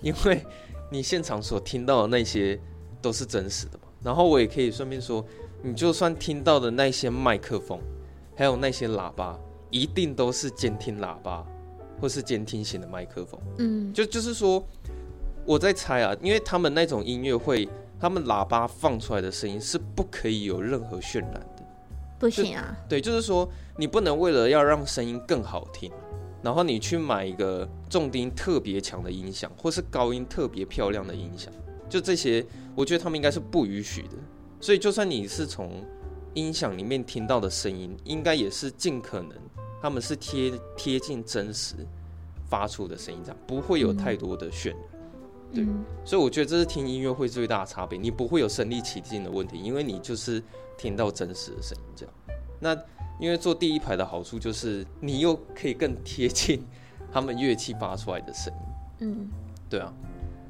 [0.00, 0.42] 因为
[0.90, 2.58] 你现场所听到的那些
[3.02, 3.84] 都是真实的嘛。
[4.02, 5.22] 然后我也可以顺便说，
[5.62, 7.78] 你就算听到的那些麦克风，
[8.34, 9.38] 还有那些喇叭，
[9.70, 11.46] 一定都是监听喇叭
[12.00, 13.40] 或是监听型的麦克风。
[13.58, 14.66] 嗯，就就是说，
[15.44, 17.68] 我在猜啊，因为他们那种音乐会，
[18.04, 21.64] 他们喇叭放出来的声音是不可以有任何渲染的。
[22.18, 22.76] 不行啊。
[22.86, 25.90] 对，就是说，你不能为了要让声音更好听，
[26.42, 31.50] 然后你去买一个重低音特别强的音响，或是高音特别漂亮的音响，
[31.88, 34.10] 就这些，我觉得他们应该是不允许的。
[34.60, 35.82] 所以，就算你是从
[36.34, 39.32] 音响里面听到的声音，应该也是尽可能，
[39.80, 41.74] 他们是贴贴近真实
[42.50, 44.78] 发出的声音，这样不会有太多的渲染。
[45.54, 50.42] 对，嗯、所以我觉得这是听音乐会最大的差别，你不会有身临其境的问题，因为你就是
[50.76, 51.84] 听到真实的声音。
[51.94, 52.14] 这样，
[52.60, 52.76] 那
[53.20, 56.66] 因为坐第一排的好处就是你又可以更贴近
[57.12, 59.08] 他们乐器发出来的声音。
[59.08, 59.28] 嗯，
[59.70, 59.92] 对啊。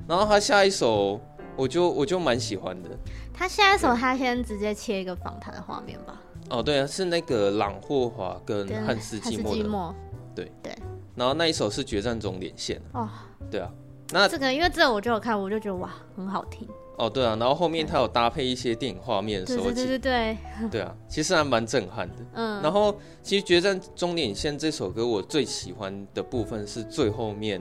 [0.08, 1.20] 然后他下一首，
[1.56, 2.90] 我就我就蛮喜欢的。
[3.32, 6.20] 他下一首，他先直接切一个访谈的画面吧。
[6.50, 9.68] 哦，对啊，是那个朗霍华跟汉斯季默的。
[9.68, 9.94] 默
[10.34, 10.76] 对对。
[11.14, 12.80] 然后那一首是决战终点线。
[12.92, 13.08] 哦。
[13.50, 13.70] 对啊。
[14.12, 16.68] 那这个，因为这个我就有看，我就觉得哇，很好听。
[16.96, 17.34] 哦，对啊。
[17.40, 20.38] 然后后面他有搭配一些电影画面的时候，对对对对。
[20.70, 22.16] 对啊，其实还蛮震撼的。
[22.34, 22.62] 嗯。
[22.62, 27.60] 然后，其实《决战终点线》这首歌，我最喜欢的部分是最后面，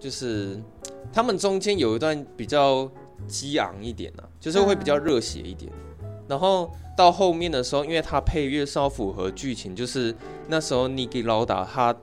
[0.00, 0.60] 就是
[1.12, 2.90] 他们中间有一段比较
[3.28, 5.70] 激昂一点啊，就是会比较热血一点。
[6.02, 10.12] 嗯、然后到后面的时候，因为它配乐是要符合剧情，就是
[10.48, 11.94] 那时候尼基劳达他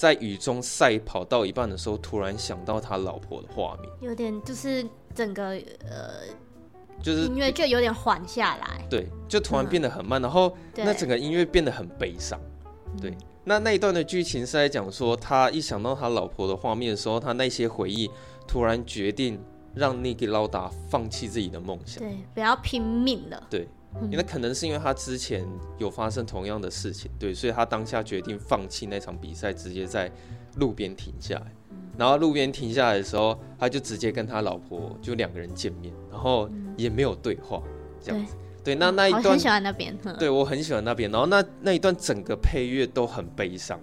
[0.00, 4.82] 在雨中赛跑到一半的时候，突然想到他老婆的画面，有点就是
[5.14, 5.48] 整个
[5.86, 6.24] 呃，
[7.02, 12.40] 就是音乐就有点缓下来，对，就突然变得很慢，嗯、然后那整个音乐变得很悲伤，
[12.98, 13.10] 对。
[13.10, 18.08] 嗯那那一段的剧情是在讲说，他一想到他老婆的画面的时候，他那些回忆
[18.46, 19.38] 突然决定
[19.74, 23.46] 让尼基劳达放弃自己的梦想，对，不要拼命了。
[23.50, 23.66] 对，
[24.10, 25.46] 因为可能是因为他之前
[25.78, 30.10] 有发生同样的事情，对，所以他当下决定放弃那场比赛，直接在
[30.56, 31.52] 路边停下来。
[31.98, 37.62] 然后路边停下来的时候，他就直接跟他老婆就两个人见面，然后也没有对话，
[38.00, 38.34] 这样子。
[38.64, 39.98] 对，那那一段，我很喜欢那边。
[40.18, 41.10] 对，我很喜欢那边。
[41.10, 43.78] 然后那那一段整个配乐都很悲伤，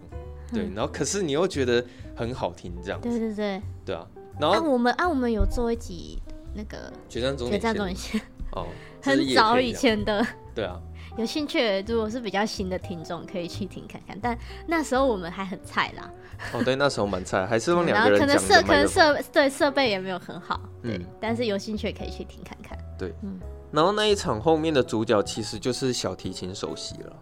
[0.51, 0.67] 对。
[0.73, 1.83] 然后可是你又觉得
[2.15, 3.09] 很好听，这样子。
[3.09, 3.61] 对对对。
[3.85, 4.07] 对啊。
[4.39, 6.19] 然后啊，我们啊，我们有做一集
[6.55, 7.49] 那个决战中。
[7.49, 8.21] 决战终点线。
[8.51, 8.67] 哦。
[9.07, 10.25] 很早以前的。
[10.53, 10.79] 对啊。
[11.17, 14.15] 有兴趣，如果是比较新的听众，可以去听看看。
[14.21, 16.11] 但那时候我们还很菜啦。
[16.53, 18.27] 哦，对，那时候蛮菜， 还是用两个人讲。
[18.27, 20.61] 可能设，可能设，对设备也没有很好。
[20.83, 21.01] 对。
[21.19, 22.77] 但是有兴趣可以去听看看。
[22.99, 23.11] 对。
[23.23, 23.39] 嗯。
[23.71, 27.15] 然后那一场后面的主角其实就是小提琴首席了，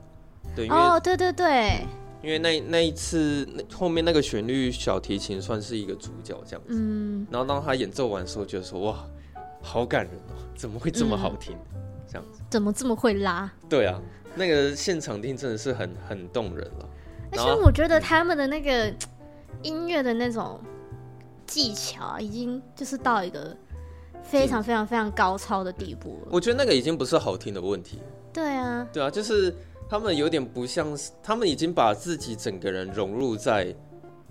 [0.56, 1.80] 对哦，对对对，
[2.22, 9.04] 因为那那一次那后面那个旋律小提琴算是一个主角这样子，嗯，然后当他演奏完的时候，觉得说哇，
[9.66, 13.52] 好感人哦， 怎么会这么好听，嗯、这样子，怎么这么会拉？
[13.68, 14.00] 对啊，
[14.36, 16.90] 那个现场听真的是很很动人了，
[17.32, 18.94] 而且我觉得他们的那个
[19.64, 20.60] 音乐的那种
[21.48, 23.56] 技巧已经就是到一个。
[24.28, 26.30] 非常非常非常高超的地步了。
[26.32, 28.00] 我觉得那个已经不是好听的问题。
[28.34, 29.56] 对啊，对啊，就是
[29.88, 33.72] 他们有点不像是，他们已经把自己整个人融入在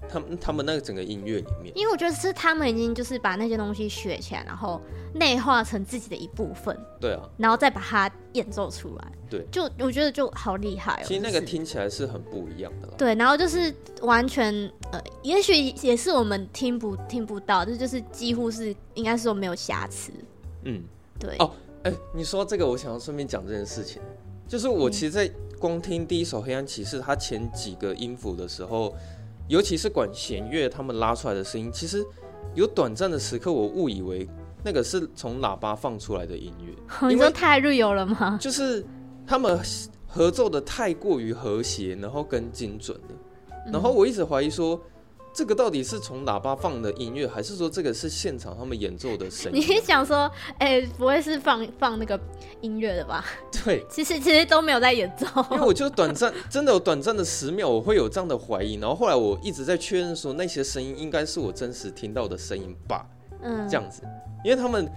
[0.08, 1.72] 他们他们那个整个音乐里面。
[1.76, 4.80] 因为我觉得是他们已经就是把那些东西学起来，然后
[5.14, 6.78] 内化成自己的一部分。
[7.00, 9.12] 对啊，然后再把它演奏出来。
[9.30, 11.04] 对，就我觉得就好厉害哦。
[11.04, 12.88] 其实那个听起来是很不一样的。
[12.96, 14.54] 对，然后就是完全
[14.92, 20.12] 呃，也许也是我们听不听不到，这就是几乎是应该是说没有瑕疵。
[20.64, 20.82] 嗯，
[21.18, 21.34] 对。
[21.38, 21.50] 哦，
[21.82, 24.00] 哎，你说这个，我想要顺便讲这件事情，
[24.46, 28.94] 就是我其实，在光听第一首《黑暗骑士》它前几个音符的时候，
[29.48, 32.04] 尤其是管弦乐他们拉出来的声音，其实
[32.54, 34.28] 有短暂的时刻，我误以为
[34.64, 36.72] 那个是从喇叭放出来的音乐。
[37.08, 38.38] 你说太 real 了吗？
[38.40, 38.84] 就是。
[39.26, 39.58] 他们
[40.06, 43.72] 合奏的太过于和谐，然后跟精准了。
[43.72, 44.78] 然后我一直怀疑说，
[45.34, 49.58] 这个到底是从喇叭放的音乐，还是说这个是现场他们演奏的声音？
[49.68, 52.18] 你想说，哎、欸，不会是放放那个
[52.60, 53.24] 音乐的吧？
[53.64, 55.26] 对，其实其实都没有在演奏。
[55.50, 58.74] 因为我就短暂，真的有短暂的十秒，我会有这样的怀疑。
[58.74, 63.04] 然后后来我一直在确认说，那些声音应该是我真实听到的声音吧？
[63.42, 64.02] 嗯，这样子，
[64.44, 64.90] 因为他们。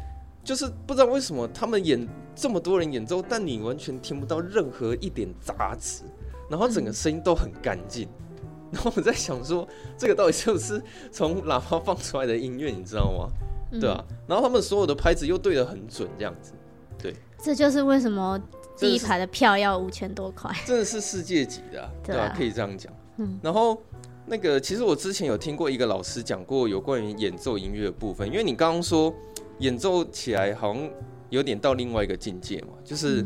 [0.43, 6.04] 就是不知道为什么他们演这么多人演奏，但你完全听不到任何一点杂质，
[6.50, 8.08] 然后整个声音都很干净。
[8.08, 8.27] 嗯、
[8.72, 13.30] 然后我在想说，这个到底是不是从喇叭放出来的音乐，你知道吗？
[13.72, 14.04] 嗯、对啊。
[14.28, 16.54] 然后他们所有的拍子又对得很准，这样子。
[16.98, 18.40] 对，这就是为什么
[18.78, 22.34] 第一排的票要五千多块，真的是世界级的、啊，对吧、啊？
[22.38, 22.92] 可以这样讲。
[23.18, 23.40] 嗯。
[23.42, 23.82] 然后
[24.26, 29.14] 那个，其实我之前有听过一个老师讲过有关于演奏音乐的部分，因为你刚刚说。
[29.60, 30.88] 演奏起来好像
[31.32, 33.26] 有点到另外一个境界嘛，就是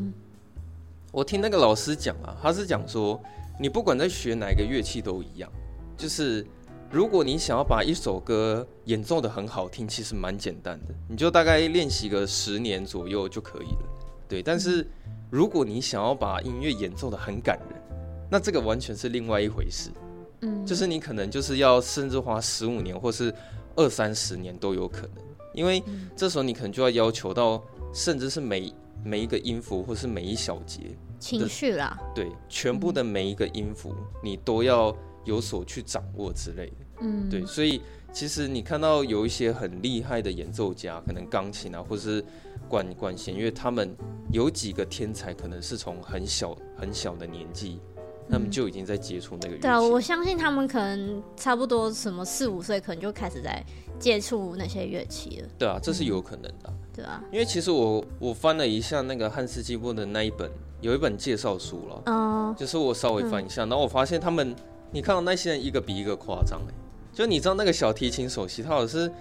[1.12, 3.22] 我听那个老师讲啊，他是讲说，
[3.62, 5.48] 你不管在学哪个乐器都一样，
[5.96, 6.44] 就是
[6.90, 13.90] 如果你想要把一首歌演奏的很好听，其实蛮简单的，你就大概练习个十年左右就可以了。
[14.28, 14.90] 对，但是
[15.30, 17.80] 如果你想要把音乐演奏的很感人，
[18.32, 19.92] 那这个完全是另外一回事。
[20.42, 23.32] 嗯，就是你可能就是要甚至花十五年或是
[23.76, 25.84] 二三十年都有可能，因为
[26.16, 30.98] 这时候你可能就要要求到，甚至是每每一个音符或是每一小节。
[31.22, 36.76] 情绪啦，对，全部的每一个音符，你都要有所去掌握之类的。
[37.02, 37.82] 嗯，对，所以
[38.12, 42.24] 其实你看到有一些很厉害的演奏家，可能钢琴啊，或是
[42.68, 43.96] 管管弦乐，他们
[44.32, 47.80] 有几个天才，可能是从很小很小的年纪，
[48.30, 49.62] 他们就已经在接触那个乐器。
[49.62, 53.64] 对啊，我相信他们可能差不多什么四五岁，可能就开始在
[54.00, 55.48] 接触那些乐器了。
[55.60, 56.74] 对啊，这是有可能的。
[56.94, 60.52] 对啊，因为其实我我翻了一下那个汉斯季默的那一本。
[60.82, 64.56] 有一本介绍书了，哦，就是我稍微翻一下，然后我发现他们，
[64.90, 66.74] 你看到那些人一个比一个夸张哎，
[67.14, 69.12] 就你知道那个小提琴首席，他好像是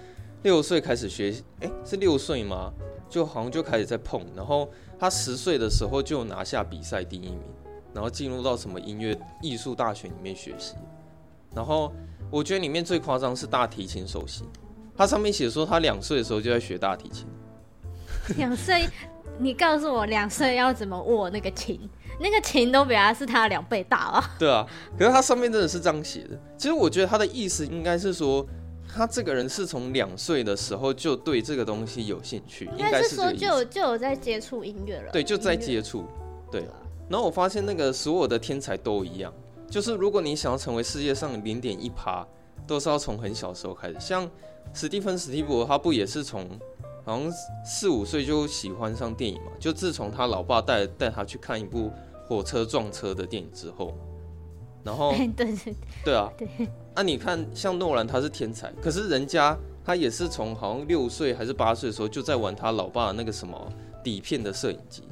[0.41, 2.73] 六岁开始学，哎，是六岁吗？
[3.07, 7.39] 就好像就开始在碰，然后他十岁的时候就拿下比赛第一名，
[7.93, 10.73] 然后进入到什么音乐艺术大学里面学习，
[11.53, 11.93] 然后
[12.31, 14.45] 我觉得里面最夸张是大提琴首席，
[14.97, 17.27] 他上面写说他两岁的时候就在学大提琴，
[18.37, 18.87] 两岁。
[19.39, 21.79] 你告诉我两岁要怎么握那个琴？
[22.19, 24.35] 那个琴都比他是他两倍大啊。
[24.37, 24.67] 对啊，
[24.99, 26.39] 可是他上面真的是这样写的。
[26.57, 28.45] 其实我觉得他的意思应该是说，
[28.93, 35.11] 他这个人是从两岁的时候就对这个东西有兴趣，应该是说就有就有在接触音乐了。
[35.11, 36.05] 对，就在接触。
[36.51, 36.67] 对。
[37.09, 39.33] 然后我发现那个所有的天才都一样，
[39.67, 42.27] 就是如果你想要成为世界上零点一趴，
[42.67, 43.95] 都是要从很小时候开始。
[43.99, 44.29] 像
[44.71, 46.47] 史蒂芬史蒂博，他不也是从？
[47.03, 47.31] 好像
[47.65, 51.91] 四五岁就喜欢上电影嘛，就自从他老爸带带他去看一部
[52.27, 53.97] 火车撞车的电影之后，
[54.83, 56.15] 然后对 对对。
[56.15, 56.47] 啊，对，
[56.95, 63.59] 那你看像诺兰他是天才，可是人家他也是从好像六岁还是八岁的时候就在玩他老爸那个什么
[64.03, 65.03] 底片的摄影机，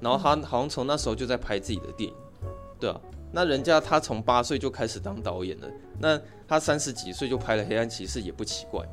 [0.00, 2.16] 然后他好像从那时候就在拍自己的电影，
[2.80, 3.00] 对啊，
[3.32, 8.84] 那人家他从八岁就开始当导演了，那他三十几岁就拍了《黑暗骑士》也不奇怪，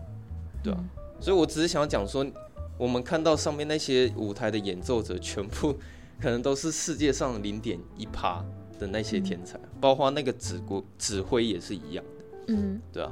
[0.63, 0.80] 对啊。
[1.24, 2.26] 所以，我只是想要讲说，
[2.78, 5.74] 我们看到上面那些舞台的演奏者，全部
[6.22, 8.44] 可能都是世界上零点一趴
[8.78, 12.26] 的那些天才，包括那个指挥指挥也是一样的。
[12.50, 13.10] 嗯，对啊。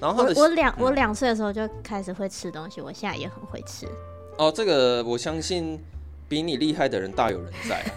[0.00, 3.88] 然后我我两我两岁的时候就开始会吃东西，我现在也很会吃。
[4.36, 5.80] 哦，这个我相信
[6.28, 7.90] 比你厉害的人大有人在啊。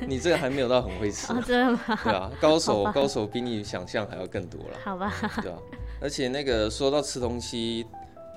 [0.08, 1.78] 你这个还没有到很会吃，真的吗？
[2.02, 4.78] 对啊，高手高手比你想象还要更多了。
[4.82, 5.12] 好吧。
[5.42, 5.58] 对啊，
[6.00, 7.84] 而且那个说到吃东西。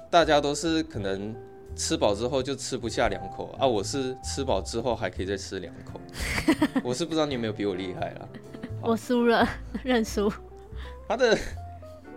[0.09, 1.35] 大家都是可能
[1.75, 5.99] 吃饱之后就吃不下两口啊，我是吃饱之后还可以再吃两口。
[6.83, 8.27] 我是不知道你有没有比我厉害啦。
[8.81, 9.47] 我输了，
[9.83, 10.31] 认输。
[11.07, 11.37] 他的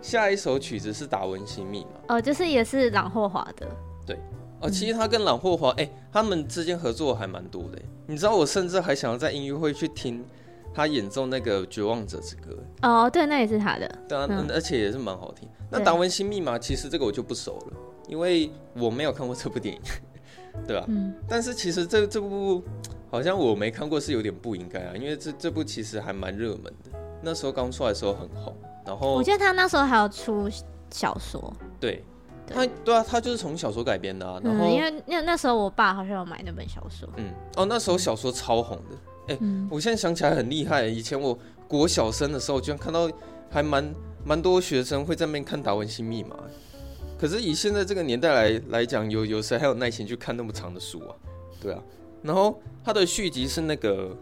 [0.01, 3.67] 下一首曲子是《达文西密码》哦，就是也是朗霍华的。
[4.05, 4.17] 对
[4.61, 7.81] 哦，其实他跟朗霍华哎、欸，他们之间合作还蛮多的。
[8.07, 10.23] 你知道，我甚至还想要在音乐会去听
[10.73, 12.57] 他演奏那个《绝望者之歌》。
[12.87, 13.87] 哦，对，那也是他的。
[14.07, 15.47] 对啊，嗯、而且也是蛮好听。
[15.69, 19.81] 那达文西密码其实这个我就不熟了，因为我没有看过这部电影，
[20.67, 20.85] 对吧？
[20.87, 21.13] 嗯。
[21.27, 22.63] 但是其实这这部
[23.09, 28.55] 好像我没看过是有点不应该啊，因为这这部其实还蛮热门的，那时候刚出来的时候很红。
[28.85, 30.49] 然后我记得他那时候还有出
[30.89, 31.53] 小说。
[31.79, 32.03] 对。
[32.53, 34.41] 他对啊，他就是从小说改编的啊。
[34.43, 37.07] 然后、嗯、因为那那时候我爸好像有买那本小说。
[37.15, 37.31] 嗯。
[37.55, 38.97] 哦，那时候小说超红的。
[39.27, 40.85] 哎、我现在想起来很厉害。
[40.85, 43.09] 以前我国小生的时候，居然看到
[43.49, 43.93] 还蛮。
[44.23, 46.35] 蛮多学生会在那边看《达文西密码》，
[47.19, 51.15] 可是以现在这个年代来来讲，有有谁还有耐心去看那么长的书啊？
[51.59, 51.81] 对啊，
[52.21, 54.09] 然后它的续集是那个《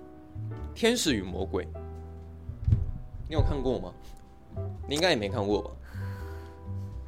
[0.73, 1.65] 天使与魔鬼》，
[3.27, 3.93] 你有看过吗？
[4.87, 5.71] 你应该也没看过吧？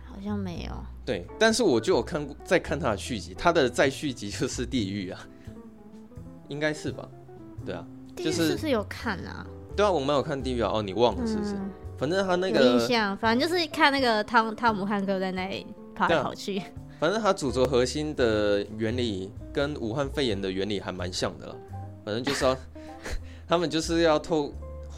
[0.04, 0.72] 好像没有。
[1.06, 5.26] 对，但是我就有看过，在看它的续集，它的再续集就是《地狱》啊，
[6.50, 7.08] 应该是吧？
[7.66, 9.46] 对啊，就是是不是有看啊？
[9.76, 11.54] 对啊，我们有看《地狱》啊，哦，你忘了是不是？
[11.54, 11.72] 嗯
[12.02, 16.60] 反正他那个印象，反正就是看那个汤汤姆汉克在那里跑来跑去。
[17.00, 21.56] 反正他主轴核心的原理跟武汉肺炎的原理还蛮像的了。
[22.04, 22.58] 反正就是要
[23.48, 24.52] 他们就是要透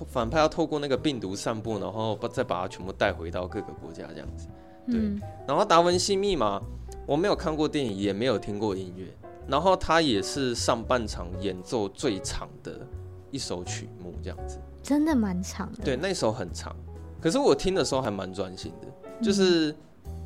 [0.08, 4.48] 反派要透过那个病毒散布，然后把再把它全部带回到各个国家这样子。
[4.88, 4.96] 对。
[4.98, 6.62] 嗯、然后达文西密码
[7.06, 9.08] 我没有看过电影，也没有听过音乐。
[9.48, 12.88] 然后他也是上半场演奏最长的
[13.32, 14.60] 一首曲目这样子。
[14.82, 15.84] 真的蛮长的。
[15.84, 16.76] 对，那首很长。
[17.22, 19.74] 可是我听的时候还蛮专心的，就是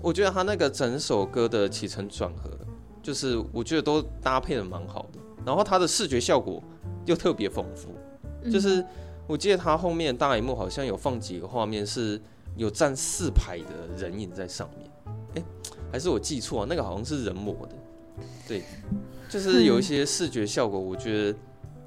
[0.02, 2.50] 我觉得他那个整首歌的起承转合，
[3.04, 6.60] 就是我觉得都搭配的蛮好的，然后他的视觉效果
[7.06, 7.90] 又特别丰富，
[8.50, 8.84] 就是
[9.28, 12.20] 我记得他后面大荧幕好像有放几个画面，是
[12.56, 14.90] 有站四排的人影在上面。
[15.36, 15.46] 哎、欸，
[15.92, 16.68] 还是我记错、啊？
[16.68, 17.76] 那个好像是人模的。
[18.48, 18.64] 对，
[19.30, 21.38] 就是有一些视觉效果，我觉得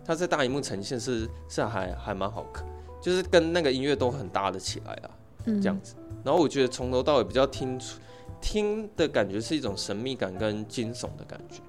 [0.05, 2.67] 他在大荧幕呈现是是还还蛮好看，
[3.01, 5.11] 就是跟那个音乐都很搭得起来啊，
[5.45, 5.95] 这样子。
[6.25, 7.99] 然后我觉得从头到尾比较听出
[8.41, 11.61] 听的感觉是一种神秘感跟惊悚的感觉，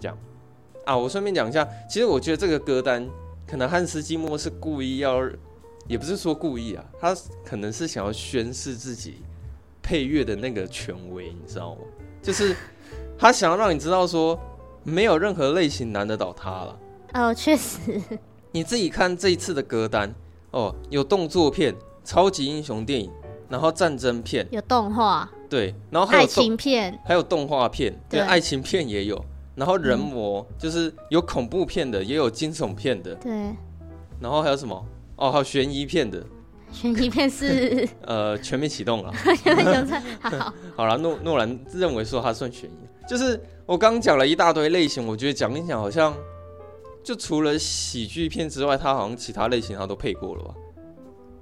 [0.00, 0.18] 这样。
[0.84, 3.08] 啊，我顺便讲一下，其实我觉得这个歌单
[3.46, 5.20] 可能汉斯季默是故意要，
[5.86, 9.22] 也不是说故意啊，他可能是想要宣示自己
[9.82, 11.80] 配乐的那个权威，你知道吗？
[12.20, 12.54] 就是
[13.18, 14.38] 他想要让你知道说，
[14.82, 16.78] 没有任何类型难得倒他了。
[17.14, 17.78] 哦，确实。
[18.52, 20.14] 你自己看这一次的歌单
[20.50, 21.74] 哦，有动作片、
[22.04, 23.10] 超级英雄电影，
[23.48, 29.24] 然后战争片，有动画，对，然后还有爱情片，还有动画片，对，对，爱情片也有。
[29.56, 33.14] 然后人魔、嗯、就是有恐怖片的，也有惊悚片的。
[33.16, 33.32] 对。
[34.20, 34.86] 然后还有什么？
[35.16, 36.20] 哦，还有悬疑片的。
[36.72, 37.88] 悬疑片是？
[38.02, 39.12] 呃，全面启动了。
[39.42, 40.02] 全面启动。
[40.40, 40.54] 好。
[40.74, 42.74] 好了，诺诺兰认为说他算悬疑。
[43.08, 46.14] 就是我刚讲了一大堆类型，我觉得讲一讲好像，
[47.02, 50.54] 就除了喜剧片之外，他好像其他类型他都配过了吧？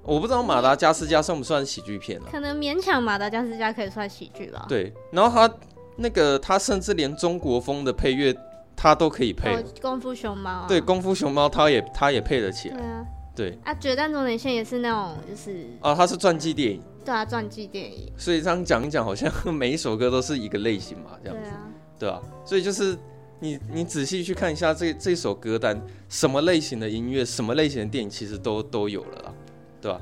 [0.02, 2.26] 我不知道马达加斯加算不算喜剧片了？
[2.30, 4.66] 可能勉强马达加斯加可以算喜剧吧。
[4.68, 4.92] 对。
[5.10, 5.54] 然后他。
[5.94, 8.34] 那个他甚至连中国风的配乐
[8.74, 10.64] 他都可以配，哦、功夫熊猫、啊。
[10.66, 12.76] 对，功夫熊猫他也他也配得起来。
[12.76, 16.82] 对啊，对啊，决战终点线也是那种就是啊，他是传记电影。
[17.04, 18.10] 对啊，传记电影。
[18.16, 21.50] 所以这样讲一讲，好像每一首歌都是一个类型嘛，这样子。
[21.50, 22.96] 对啊，对啊，所以就是
[23.40, 29.34] 你你仔细去看一下这这首歌单，什么类型的音乐，什么类型的电影，其实都都有了啦，
[29.80, 30.00] 对吧？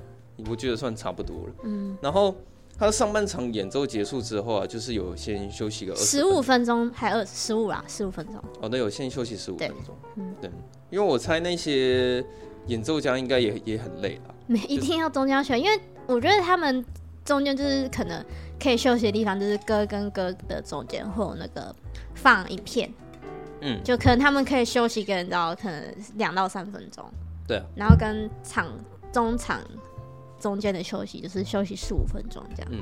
[0.49, 1.55] 我觉得算差不多了。
[1.65, 2.35] 嗯，然后。
[2.79, 8.37] 他上半场演奏结束之后啊，就是有先休息个十五分钟，还二十五啊，十五分钟。
[8.63, 9.95] 哦，那有先休息十五分钟。
[10.17, 10.51] 嗯，对，
[10.89, 12.25] 因为我猜那些
[12.69, 14.35] 演奏家应该也也很累了。
[14.47, 15.79] 没一定要中间休息，因为
[16.15, 16.85] 我觉得他们
[17.25, 18.25] 中间就是可能
[18.63, 21.75] 可以休息的地方，就是歌跟歌的中间会有那个
[22.15, 22.93] 放一片，
[23.61, 27.05] 嗯，就可能他们可以休息个到可能两到三分钟。
[27.47, 28.67] 对啊，然后跟场
[29.13, 29.61] 中场。
[30.41, 32.73] 中间的休息就是休息十五分钟这样。
[32.73, 32.81] 嗯，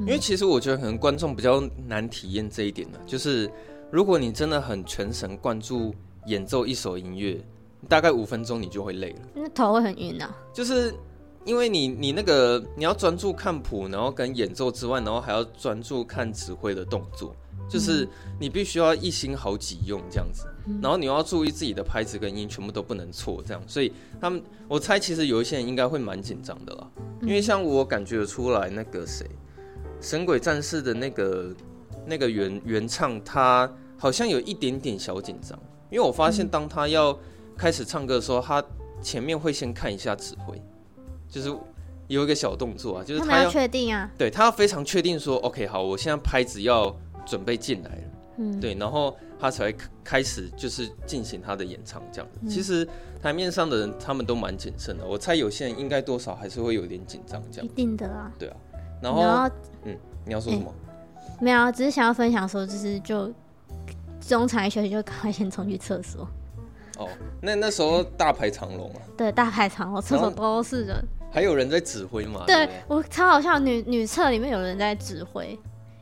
[0.00, 3.48] 因为其实我觉得可能观众比较难体验这一点呢，就是
[3.92, 5.94] 如果你真的很全神贯注
[6.26, 7.40] 演奏一首音乐，
[7.88, 10.36] 大概五分钟你就会累了，那头会很晕啊。
[10.52, 10.92] 就是
[11.46, 17.34] 因为你你那个你要专注看谱，然后跟演奏之外，然后还要专注看指挥的动作。
[17.68, 20.46] 就是你必须要一心好几用这样子，
[20.80, 23.60] 然后你要注意自己的拍子跟音全部都不能错，这样。
[23.66, 26.88] 所以他们，我猜其实有一些人应该会蛮紧张的啦，
[27.22, 29.26] 因为像我感觉出来那个谁，
[30.00, 31.54] 神鬼战士的那个
[32.06, 35.58] 那个原原唱，他好像有一点点小紧张，
[35.90, 37.18] 因为我发现当他要
[37.56, 38.62] 开始唱歌的时候，他
[39.02, 40.62] 前面会先看一下指挥，
[41.28, 41.48] 就是
[42.08, 46.94] 有一个小动作啊，就是他要确定啊，对他要非常确定说，OK，好，我现在拍子要。
[47.26, 48.02] 准备进来了，
[48.36, 52.86] 嗯，对，然后他才会开始就是进行他的演唱这样其实
[53.20, 57.66] 台面上的人他们都蛮谨慎的，我猜有些人应该多少还是会有点紧张这样。
[57.66, 58.56] 一定的啊，对啊。
[59.02, 59.50] 然后，然后
[59.82, 60.66] 嗯，你要说什么？
[60.66, 63.28] 欸、没有，只是想要分享说，就是就
[64.20, 66.28] 中场一休息就赶快先冲去厕所。
[66.96, 67.08] 哦，
[67.42, 69.02] 那那时候大排长龙啊。
[69.16, 71.04] 对，大排长龙，厕所都是人。
[71.36, 72.44] 还有人在指挥吗？
[72.46, 75.46] 对，对我超好笑，女女厕里面有人在指挥。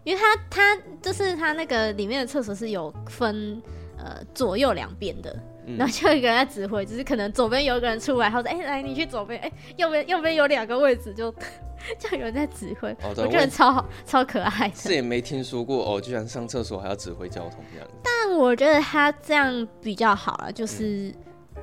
[0.04, 3.60] 因为他他就是他那个里面的厕所是有分
[3.98, 11.34] 呃左右两边的，嗯、然后就有一个人在指挥，就是可能左边有一个人出来，他说：“哎、欸，来你去左边，哎、欸，右边右边有两个位置，就
[11.98, 12.92] 就有人在指挥。
[13.02, 14.76] 哦”我觉得超好超可爱的。
[14.76, 17.94] 是也没听说过哦，居然上厕所还要指挥交通这样子。
[18.04, 21.12] 但我觉得他这样比较好了，就是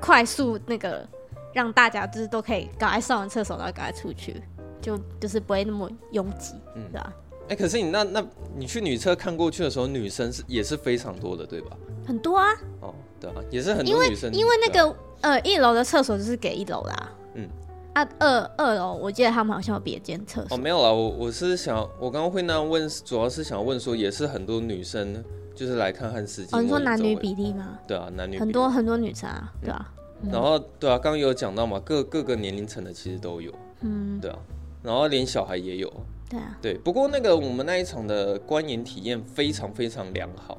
[0.01, 1.07] 快速那个
[1.53, 4.41] 让大家就是都可以赶快上完厕所，然后赶快出去，
[4.81, 7.13] 就就是不会那么拥挤，嗯，对吧？
[7.43, 11.75] 哎、欸，可是你那那你去女厕看过去的时候，女生是也是非常多的，对吧？
[12.07, 12.47] 很多啊。
[12.79, 14.31] 哦，对啊，也是很多女生。
[14.31, 14.89] 因为因为那个、
[15.21, 17.11] 啊、呃一楼的厕所就是给一楼啦。
[17.36, 17.49] 嗯。
[17.93, 20.55] 啊，二二楼我记得他们好像有别间厕所。
[20.55, 25.21] 哦，没有啦，我我是想，我刚刚会那样问，主要是想问说，也是很多女生
[25.53, 26.59] 就是来看汉斯季默。
[26.59, 27.78] 哦，你说男女比例吗？
[27.86, 29.91] 对啊，男女比例很多很多女生啊，对啊。
[29.97, 33.53] 嗯、然后对啊，刚刚有讲到嘛，各各个年龄层的其实都有。
[33.80, 34.19] 嗯。
[34.19, 34.38] 对啊，
[34.84, 35.91] 然后连小孩也有。
[36.30, 40.57] 对啊，对，不过那个我们那一场的观影体验非常非常良好，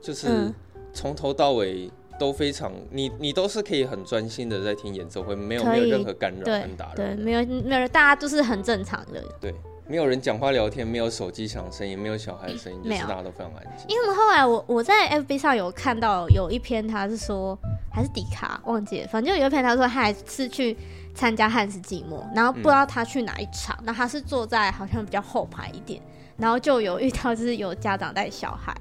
[0.00, 0.52] 就是
[0.92, 1.90] 从头到尾
[2.20, 9.52] 都非常，你你都是可以很专心的在听演奏会，没有没有任何干扰跟打扰，对，没有没有，大家都是很正常的，对，
[9.88, 13.86] 没有人讲话聊天，没有手机响声音，没有小孩的声音，就是大家都非常安静。
[13.88, 17.58] 因为后来我我在 FB 上有看到有一篇，他是说
[17.92, 20.76] 还是迪卡忘记了，反正就有一篇他说他还是去
[21.14, 26.00] 参加汉斯寂寞，然后不知道他去哪一场，那、嗯、他是坐在好像比较后排一点，
[26.36, 28.74] 然后就有遇到就是有家长带小孩。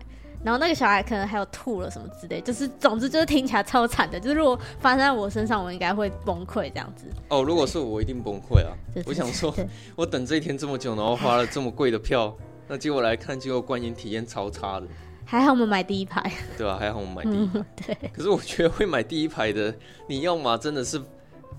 [0.44, 4.20] 然后那个小孩可能还有吐了什么之类，就是总之就是听起来超惨的。
[4.20, 7.06] 就是如果发生在我身上，我应该会崩溃这样子。
[7.30, 8.74] 哦，如果是我，我一定崩溃啊！
[9.06, 9.54] 我想说，
[9.96, 12.36] 我等这一天这么久，然后花了这么贵的票，
[12.68, 14.88] 那结果来看，结果观影体验超差的。
[15.24, 16.78] 还好我们买第一排，对吧、啊？
[16.80, 17.60] 还好我们买第一排。
[17.60, 18.10] 嗯、对。
[18.12, 19.74] 可是我觉得会买第一排的，
[20.08, 21.02] 你要么真的是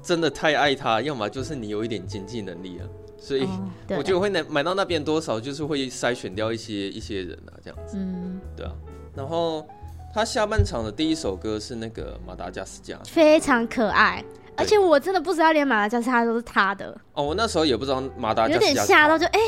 [0.02, 2.84] 真的太爱他，要么就是你有一点经济能力啊。
[3.22, 3.48] 所以
[3.96, 7.96] 我觉得会买买到那边多少，就是会筛选掉一些一些人啊，这样子。
[7.96, 8.72] 嗯，对啊。
[9.14, 9.64] 然后
[10.12, 14.24] 他下半场的第一首歌是那个马达加斯加，非常可爱。
[14.56, 16.94] 而且我真的不知道连马达加斯加都是他的。
[17.14, 19.40] 哦，我那时候也不知道马达加斯加，有点吓到就哎、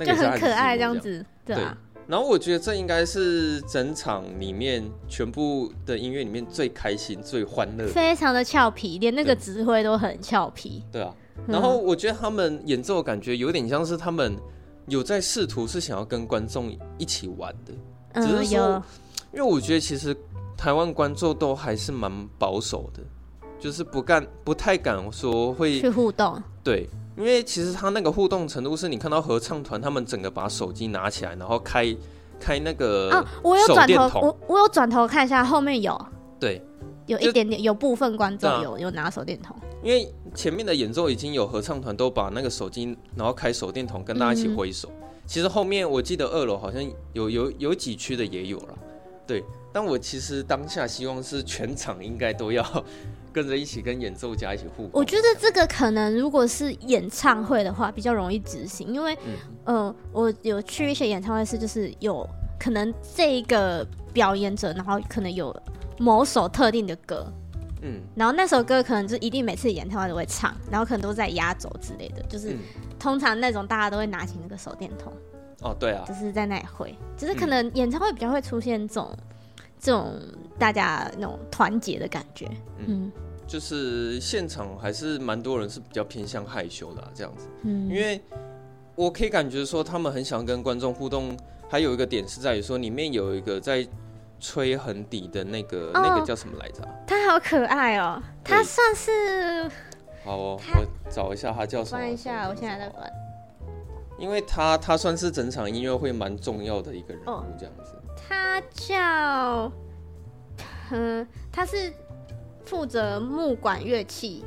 [0.00, 1.24] 欸，就很可爱这样子。
[1.46, 1.78] 对啊。
[2.08, 10.82] 然后我觉得这应该是整场里面全部的音乐里面最开心、最欢乐，非常的俏皮，连那个指挥都很俏皮。
[10.90, 11.14] 对啊。
[11.46, 14.36] 然后我觉得他们演奏的感觉有点像是他们
[14.86, 18.82] 有在试图是想要跟观众一起玩的，只是说，
[19.32, 20.16] 因为我觉得其实
[20.56, 23.02] 台湾观众都还是蛮保守的，
[23.58, 26.40] 就是不敢不太敢说会去互动。
[26.62, 31.96] 对，因为其实他那个互动程度是你看到合唱团他们整个把手机拿起来，然后开
[32.38, 36.06] 开那个啊，我有转头，我我有转头看一下后面有，
[36.38, 36.62] 对，
[37.06, 39.56] 有一点点有部分观众有有拿手电筒。
[39.82, 44.88] 因为前面的演奏已经有合唱团都把那个手机，然后开手电筒跟大家一起挥手。
[44.92, 48.78] 嗯、其实后面我记得二楼好像有有有几区的也有了，
[49.26, 49.44] 对。
[49.74, 52.62] 但我其实当下希望是全场应该都要
[53.32, 54.90] 跟着一起跟演奏家一起互动。
[54.92, 59.16] 我觉得这个可能如果是演唱会的话比较容易执行，因为
[59.64, 62.28] 嗯、呃，我有去一些演唱会是就是有
[62.60, 65.54] 可能这一个表演者，然后可能有
[65.98, 67.26] 某首特定的歌。
[67.84, 72.58] 嗯，然后那首歌可能就一定每次演唱会都会唱，然后可能都在压轴之类的，就是、嗯、
[72.96, 75.12] 通常那种大家都会拿起那个手电筒。
[75.62, 79.24] 哦，对啊，就是在那里会，就是可能演唱会比较会出现这种、嗯、
[79.80, 80.12] 这种
[80.58, 82.48] 大家那种团结的感觉。
[82.78, 83.12] 嗯，嗯
[83.46, 87.48] 就是现场还是蛮多人是比较偏向害羞的、啊、这样子。
[87.62, 88.20] 嗯，因为
[88.94, 91.36] 我可以感觉说他们很想跟观众互动，
[91.68, 93.84] 还有一个点是在于说里面有一个在。
[94.42, 96.82] 吹横笛的那个、哦、那个叫什么来着？
[97.06, 99.70] 他好可爱哦，他算是
[100.24, 101.98] 好哦，我找一下他叫什么？
[101.98, 103.08] 翻一下，我现在在翻。
[104.18, 107.94] 因为他他算是整场音乐会蛮重要的一个人物，哦、这样子。
[108.16, 109.72] 他叫，
[110.90, 111.92] 嗯，他是
[112.64, 114.44] 负责木管乐器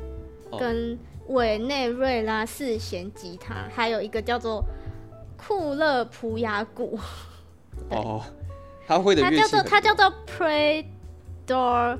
[0.58, 4.62] 跟委内瑞拉四弦吉他，哦、还有一个叫做
[5.38, 6.98] 库勒普雅鼓。
[7.90, 8.22] 哦。
[8.86, 10.14] 他会的乐器，他叫做他叫做
[11.46, 11.98] Predor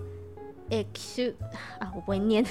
[0.71, 1.35] X
[1.79, 2.45] 啊，我不会念，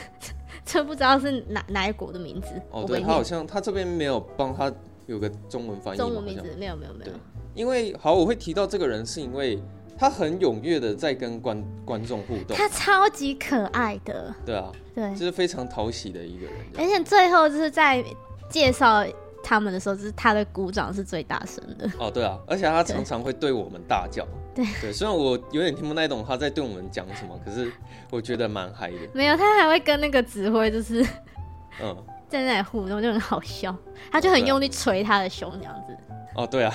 [0.66, 2.50] 这不知道是哪哪一国的名字。
[2.72, 4.72] 哦，对，他好像他这边没有帮他
[5.06, 5.98] 有个中文翻译。
[5.98, 7.12] 中文名字没有没有没有。
[7.54, 9.62] 因为好，我会提到这个人，是因为
[9.98, 12.56] 他很踊跃的在跟观观众互动。
[12.58, 14.34] 他超级可爱的。
[14.46, 16.54] 对啊，对，就是非常讨喜的一个人。
[16.78, 18.04] 而且最后就是在
[18.50, 19.06] 介绍。
[19.46, 21.88] 他们的时候，就是他的鼓掌是最大声的。
[22.00, 24.28] 哦，对啊，而且他常常会对我们大叫。
[24.56, 27.72] 对对，虽然我有点听不太懂他在对我们讲什么，可是
[28.10, 28.98] 我觉得蛮嗨的。
[29.14, 31.06] 没有，他还会跟那个指挥就是，
[31.80, 31.96] 嗯，
[32.28, 33.76] 在那里互动，就很好笑。
[34.12, 35.96] 他就很用力捶他的胸，这样子。
[36.36, 36.74] 哦，对啊，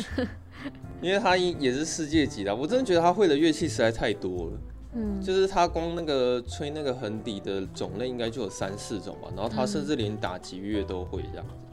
[1.00, 4.52] 因为他也是世界级的，我真的觉得他会的乐器实在太多了。
[4.94, 11.67] 嗯，就是他光那个吹那个横笛的种类应该就有三四种吧，然后他甚至连打击乐都会这样子。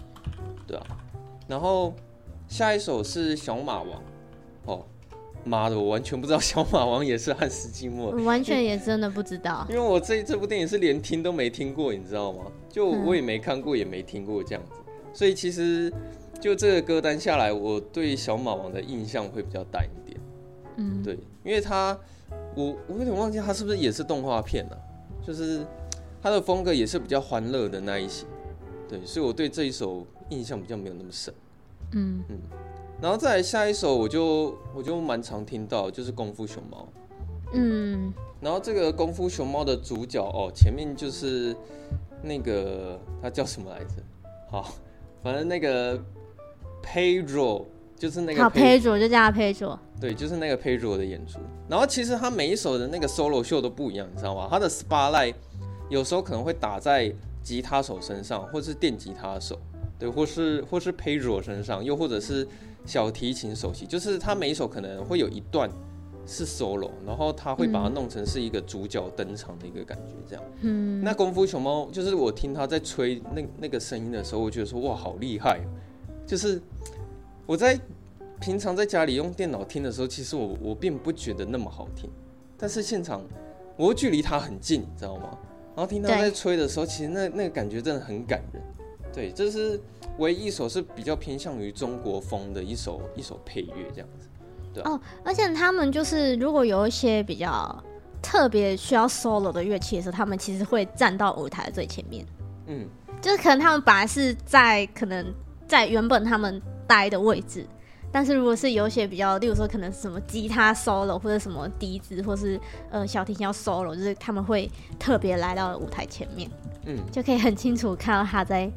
[0.67, 0.85] 对啊，
[1.47, 1.93] 然后
[2.47, 4.01] 下一首是小马王，
[4.65, 4.85] 哦，
[5.43, 12.51] 妈的，我完全不知道小马王也是汉斯季默，完全也真的不知道，因为我这这部电影是连听都没听过，你知道吗？
[12.69, 15.93] 就我也没看过，也没听过这样子，嗯、所以其实
[16.39, 20.19] 就这个歌单下来，我对小马王的印象会比较淡一点，
[20.77, 21.97] 嗯，对，因为他，
[22.55, 24.81] 我我有点忘记他是不是也是动画片呢、啊？
[25.25, 25.65] 就是
[26.21, 28.27] 他的风格也是比较欢乐的那一型，
[28.89, 30.05] 对，所以我对这一首。
[30.29, 31.33] 印象比较没有那么深，
[31.91, 32.37] 嗯嗯，
[33.01, 36.87] 然后再来下一首，我就我就蛮常听到，就是《功夫熊猫》，
[37.53, 41.55] 嗯，然后这个《功夫熊猫》的主角哦，前面就是
[42.23, 43.95] 那个他叫什么来着？
[44.49, 44.73] 好，
[45.21, 45.97] 反正那个
[46.83, 47.65] Pedro
[47.95, 51.39] 就是那个好 Pedro 就叫他 Pedro，对，就是那个 Pedro 的演出。
[51.69, 54.47] 然后其实他每一首的那个 solo 秀都不一样，你知道吗？
[54.49, 55.35] 他的 spotlight
[55.89, 59.59] 有时候可能会打在吉他手身上，或是电吉他手。
[59.97, 62.47] 对，或是或是 Pedro 身上，又或者是
[62.85, 65.69] 小提琴首席，就是他每一首可能会有一段
[66.27, 70.43] 是 solo，然后他会把它弄成是一个主角登场的一个感觉，这样。
[70.61, 75.59] 嗯，那功夫熊猫就是我听他在吹那那个声音的时候，我觉得说哇，好厉害！
[76.27, 76.61] 就是
[77.45, 77.79] 我在
[78.41, 82.09] 平常在家里用电脑听的时候，其实我我并不觉得那么好听，
[82.57, 83.21] 但是现场
[83.77, 85.37] 我距离他很近，你知道吗？
[85.75, 88.61] 然后听他在吹的时候，其实那那个感觉真的很感人。
[89.15, 89.79] 对，这是
[90.17, 94.27] 唯一一首是比较偏向于中国风的一首一首配乐这样子。
[94.73, 97.83] 对哦，而且他们就是如果有一些比较
[98.21, 102.25] 特别需要 solo 的乐器的时候，他们其实会站到舞台最前面。
[102.67, 102.85] 嗯，
[103.21, 105.33] 就是可能他们本来是在可能
[105.65, 107.65] 在原本他们待的位置，
[108.11, 112.59] 但是如果是有一些比较，例如说可能是什么吉他 solo 或者什么笛子，或是
[112.89, 116.51] 呃小提琴要 solo，就是他们会特别来到舞台前面，
[116.85, 118.69] 嗯，就可以很清楚看到他在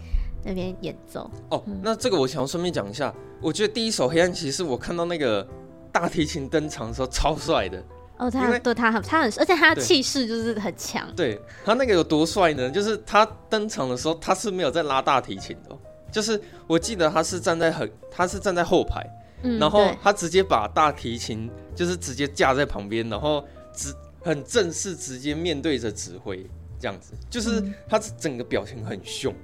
[0.45, 1.31] 那边演奏。
[1.51, 5.47] 哦，那这个我想要顺便讲一下，我觉得第一首《黑暗骑士》，我看到那个。
[5.91, 7.83] 大提琴登场的时候超帅的
[8.19, 11.11] 哦，他对他很他很，而且他的气势就是很强。
[11.17, 12.71] 对他那个有多帅呢？
[12.71, 15.77] 就是他登场的时候，他是没有在拉大提琴的，
[16.13, 19.05] 就是我记得他是站在很，他是站在后排，
[19.43, 26.47] 嗯、然后他直接把大提琴就是直接架在旁边，然后直很正式，直接面对着指挥
[26.79, 29.35] 这样子，就是他整个表情很凶。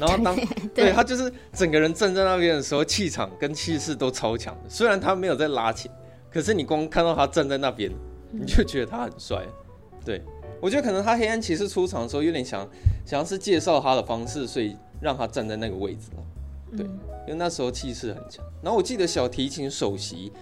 [0.00, 0.34] 然后当
[0.74, 4.70] 对，对他就是整个人站在那边的时候，气场跟气势都超强的。
[4.70, 5.90] 虽然他没有在拉琴，
[6.32, 7.92] 可是你光看到他站在那边，
[8.32, 9.46] 你就觉得他很帅。
[10.02, 10.22] 对，
[10.60, 12.66] 我觉得可能他黑暗骑士出场的时候有点想
[13.04, 16.08] 想要是介绍他的方式，所以让他站在那个位置。
[16.74, 18.44] 对，因为那时候气势很强。
[18.62, 20.32] 然后我记得小提琴首席，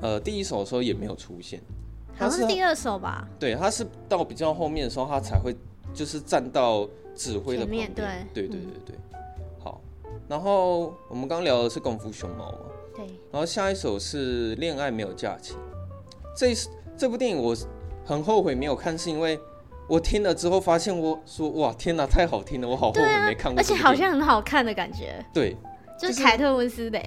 [0.00, 1.60] 呃，第一首的时候也没有出现，
[2.16, 3.28] 好像是第二首吧？
[3.38, 5.54] 对，他是到比较后面的时候，他才会
[5.94, 6.88] 就是站到。
[7.12, 8.96] 指挥的旁边，对对对对对，
[9.58, 9.82] 好。
[10.26, 12.58] 然后我们刚聊的是功夫熊猫嘛，
[12.96, 13.04] 对。
[13.30, 15.54] 然后下一首是恋爱没有假期。
[16.34, 16.54] 这
[16.96, 17.54] 这部电影我
[18.06, 19.38] 很后悔没有看，是因为
[19.86, 23.60] 我听了之后发现，我说哇天哪，太好听了，我好后悔没看过。
[23.60, 25.22] 而且好像很好看的感觉。
[25.34, 25.54] 对，
[25.98, 26.98] 就是凯特温斯的。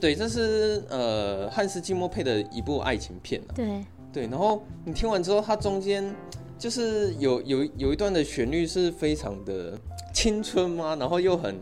[0.00, 3.40] 对，这是呃汉斯季默配的一部爱情片。
[3.54, 6.12] 对对，然后你听完之后，它中间。
[6.58, 9.78] 就是有有有一段的旋律是非常的
[10.12, 10.96] 青春吗？
[10.98, 11.54] 然后又很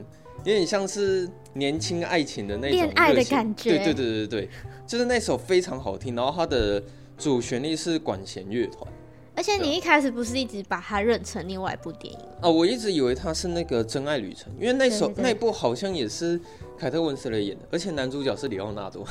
[0.45, 3.71] 有点像是年轻爱情的那种恋爱的感觉。
[3.71, 4.49] 对对对对对，
[4.87, 6.15] 就是那首非常好听。
[6.15, 6.83] 然后它的
[7.19, 8.87] 主旋律是管弦乐团。
[9.37, 12.21] 而且你一开始不是一直把它认成另外一部电影？
[12.41, 16.41] 哦，我一直以为它是那个《真爱旅程》，因为那首那部好像也是
[16.79, 19.05] 凯特温斯莱演的，而且男主角是里奥纳多。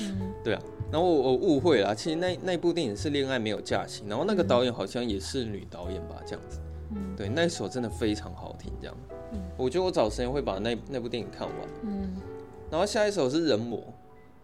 [0.00, 0.62] 嗯、 对啊。
[0.90, 6.60] 然后我我误会了，其实那那部电影是《恋爱没有假期》，然后那个导演好像也是女导演吧，这样子。
[6.90, 8.96] 嗯，对，那一首真的非常好听，这样。
[9.32, 11.56] 嗯，我觉得我找时间会把那那部电影看完。
[11.82, 12.16] 嗯，
[12.70, 13.82] 然后下一首是人魔，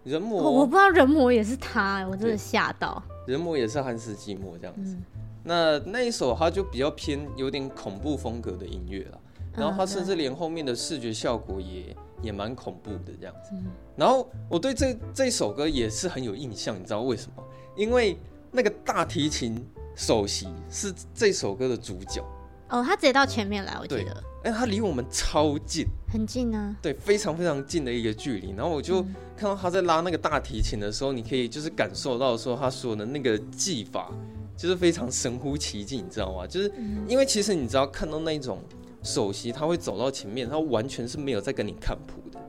[0.02, 3.02] 人魔，哦，我不知道人魔也是他，我真的吓到。
[3.26, 4.94] 人魔也是汉斯季默这样子。
[4.94, 5.04] 嗯，
[5.44, 9.18] 那那一首他就比较偏有点恐怖风格的音乐了，
[9.56, 11.96] 然后他甚至连后面的视觉效果也。
[12.24, 13.50] 也蛮恐怖的这样子，
[13.94, 17.44] 然后我对这这首歌也是很有印象，你知道为什么？
[17.76, 18.18] 因为
[18.50, 19.62] 那个大提琴
[19.94, 22.24] 首席是这首歌的主角
[22.70, 28.52] 哦，他直接到前面来，我记得，哎，他离我们超近，很近啊，对，非常非常近的一个距离。
[28.56, 29.02] 然后我就
[29.36, 34.10] 看到他在拉那个大提琴的时候，你可以就是感受到说他说的那个技法
[34.56, 36.46] 就是非常神乎其技，你知道吗？
[36.46, 36.72] 就是
[37.06, 38.58] 因为其实你知道看到那种。
[39.04, 42.40] 首席他会走到前面，他完全是没有在跟你看谱的，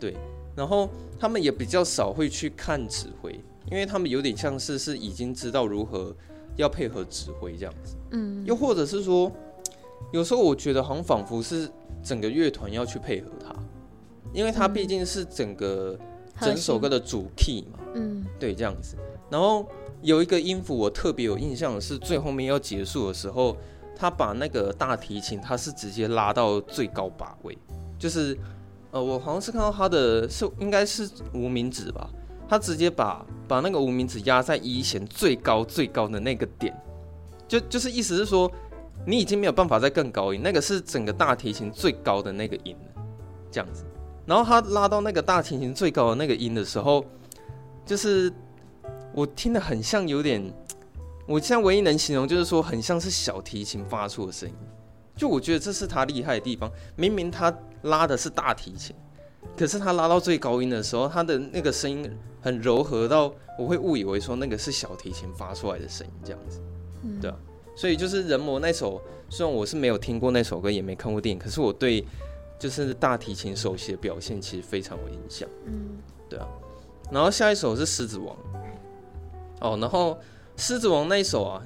[0.00, 0.16] 对。
[0.56, 0.88] 然后
[1.18, 3.38] 他们也比较少会去看指挥，
[3.70, 6.14] 因为他们有点像是是已经知道如何
[6.56, 7.96] 要配合指挥这样子。
[8.10, 8.42] 嗯。
[8.46, 9.30] 又或者是说，
[10.12, 11.70] 有时候我觉得好像仿佛是
[12.02, 13.54] 整个乐团要去配合他，
[14.32, 15.98] 因为他毕竟是整个
[16.40, 17.78] 整首歌的主 key 嘛。
[17.94, 18.24] 嗯。
[18.40, 18.96] 对，这样子。
[19.30, 19.66] 然后
[20.00, 23.54] 有一个音符我特别有印象的是最后面要结束的时候。
[24.02, 27.56] 他把那个大提琴，他是直接拉到最高把位，
[27.96, 28.36] 就是，
[28.90, 32.10] 呃，我好像是看到他的是应该是无名指吧，
[32.48, 36.76] 他直接把把那个无名指压在一弦最高最高的那个点，
[37.46, 38.50] 就就是意思是说，
[39.06, 42.76] 你已经没有办法再更高音，那个是整个大提琴最高的那个音，
[43.52, 43.84] 这样子。
[44.26, 47.04] 然后他拉到那个大提琴最高的那个音的时候，
[47.86, 48.32] 就是
[49.14, 50.52] 我听得很像有点。
[51.26, 54.54] 我现在唯一能形容就是说，很像是小提琴发出的声音，
[55.16, 56.70] 就我觉得这是他厉害的地方。
[56.96, 58.94] 明明他拉的是大提琴，
[59.56, 62.10] 可是他拉到最高音的时候，他的那个声音
[62.40, 66.60] 很柔和到我会误以为说那个是小提琴发出来的声音这样子，
[67.20, 67.36] 对啊。
[67.74, 69.00] 所以就是人魔那首，
[69.30, 72.04] 虽然我是没有听过那首歌，也没看过电影，可是我对
[72.58, 75.96] 就是大提琴首席的表现其实非常有印象，嗯，
[76.28, 76.46] 对啊。
[77.10, 78.36] 然后下一首是狮子王。
[79.60, 80.12] 哦，然后
[80.56, 81.62] 《狮子王》那一首啊，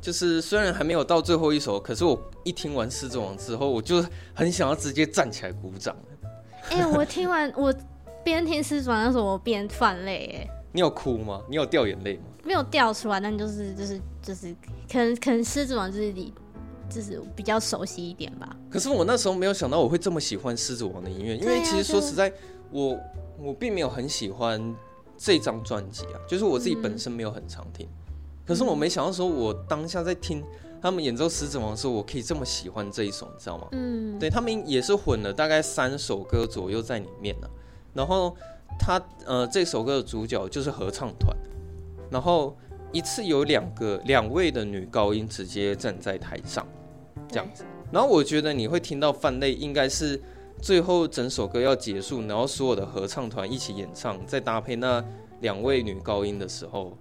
[0.00, 5.96] 就是虽然还没有到最后一首，可是我一听完《狮子王》之后，我就很想要直接站起来鼓掌。
[6.70, 7.74] 哎、欸，我听完我
[8.22, 10.38] 边听《狮子王》的时候，我边泛泪。
[10.38, 11.42] 哎，你有哭吗？
[11.48, 12.24] 你有掉眼泪吗？
[12.44, 14.54] 没有掉出来，但就是就是就是，
[14.90, 16.32] 可能可能《狮子王》就是你
[16.88, 18.56] 就是比较熟悉一点吧。
[18.70, 22.32] 可是我那时候没有想到我会这么喜欢《狮子王》的音乐，因为其实说实在，
[22.70, 22.98] 我
[23.38, 24.74] 我并没有很喜欢。
[25.18, 28.05] 这张专辑啊，就是我自己本身没有很常听，嗯、
[28.46, 30.42] 可是我没想到说，我当下在听
[30.80, 33.66] 他们演奏《狮子王》的时候，我可以这么喜欢这一首，你知道吗？
[33.72, 37.50] 嗯，对他们也是混了大概三首歌左右在里面呢、啊。
[37.92, 38.36] 然后
[38.78, 41.36] 他呃，这首歌的主角就是合唱团，
[42.10, 42.56] 然后
[42.92, 46.66] 一次有两个两位的女高音直接站在台上，
[47.28, 47.64] 这样子。
[47.90, 50.20] 然后我觉得你会听到泛泪，应该是。
[50.58, 55.04] 最后整首歌要结束，然后所有的合唱团一起演唱，再搭配那
[55.42, 56.96] 两位女高音的时候，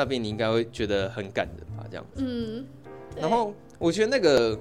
[0.00, 1.84] 那边你应该会觉得很感人吧？
[1.90, 2.22] 这样子。
[2.24, 2.64] 嗯。
[3.20, 4.58] 然后我觉得那个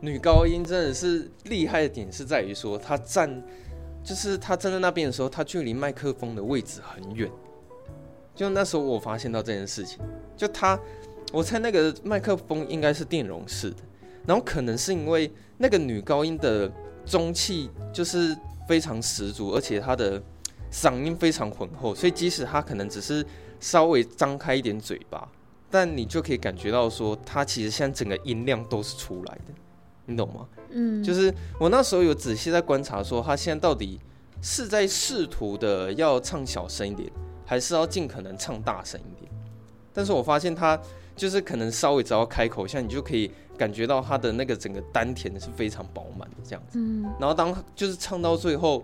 [0.00, 3.42] 女高音真的是厉害的点是在于说，她站，
[4.02, 7.30] 就是她站在那边的时候，她距离麦克风的位置很远。
[8.34, 9.98] 就那时候我发现到这件事情，
[10.36, 10.78] 就她，
[11.32, 13.76] 我猜那个麦克风应该是电容式的，
[14.26, 16.70] 然后可能是因为那个女高音的。
[17.06, 18.36] 中气就是
[18.68, 20.22] 非常十足，而且她的
[20.70, 23.24] 嗓音非常浑厚，所以即使她可能只是
[23.60, 25.28] 稍微张开一点嘴巴，
[25.70, 29.54] 但你就可以感觉到说，他其实现在整个音量都是出来的，
[30.06, 30.48] 你懂吗？
[30.70, 34.00] 嗯，就是我那时候有仔细在观察，说他现在到底
[34.42, 37.08] 是在试图的要唱小声一点，
[37.46, 39.30] 还是要尽可能唱大声一点？
[39.92, 40.80] 但是我发现他
[41.14, 43.30] 就是可能稍微只要开口，一下你就可以。
[43.60, 48.82] 感觉到他的那个整个丹田是非常饱满的这样子，嗯，然后当就是唱到最后，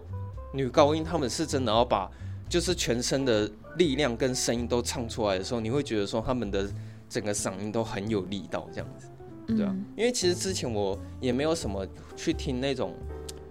[0.53, 2.11] 女高音他们是真的要把
[2.49, 6.69] 就是全身的力量跟声音都唱出来的时候，你会觉得说他们的
[7.09, 9.09] 整个嗓音都很有力道这样子，
[9.55, 11.87] 对啊，因为其实之前我也没有什么
[12.17, 12.95] 去听那种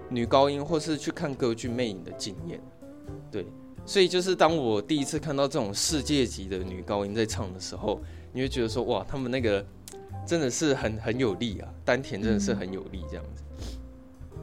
[0.10, 2.60] 女高音或是去看歌剧魅影的经验，
[3.32, 3.46] 对，
[3.86, 8.02] 所以就是当我第一次看到这种世界级的女高音在唱的时候，
[8.34, 9.66] 你会觉得说哇，他们那个。
[10.28, 13.44] 真的是很很有力啊，丹田真的是很有力这样子。
[14.34, 14.40] 嗯、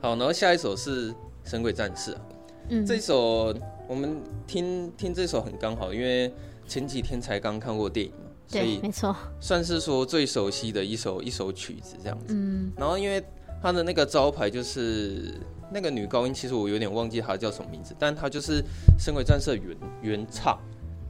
[0.00, 1.10] 好，然后下一首是
[1.42, 2.20] 《神鬼战士》啊，
[2.68, 3.52] 嗯，这首
[3.88, 6.32] 我们听听这首很刚好，因为
[6.66, 12.34] 前几天才刚看过电影嘛，所以没错，算是说最熟悉的一首一首曲子这样子。
[12.34, 13.22] 嗯，然后因为
[13.62, 15.34] 他的那个招牌就是
[15.72, 18.60] 那个女高音，其实我有点忘记她叫什么名字，但她就是
[18.98, 20.58] 《神鬼战士》原原唱。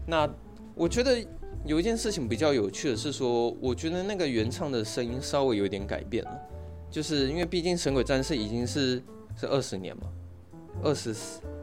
[0.07, 0.29] 那
[0.75, 1.25] 我觉得。
[1.65, 6.31] 有一件事情比较有趣的是说，我觉得那个原唱的声音稍微有点改变了，
[6.89, 9.03] 就是因为毕竟《神鬼战士》已经是
[9.37, 10.05] 是二十年嘛，
[10.85, 11.13] 二十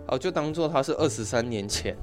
[0.07, 1.95] 哦，就当做他是二十三年前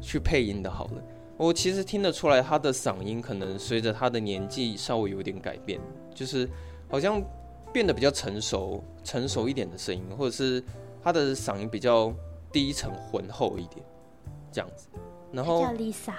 [0.00, 1.02] 去配音的好了。
[1.36, 5.80] 我其实听得出来，他的嗓音可能随着他的年纪稍微有点改变，
[6.14, 6.48] 就是
[6.88, 7.22] 好像
[7.72, 10.62] 变得比较成熟、成熟一点的声音，或者是
[11.02, 12.12] 他的嗓音比较
[12.52, 13.84] 低沉、浑厚一点，
[14.52, 14.88] 这样子。
[15.32, 16.12] 然后叫 Lisa。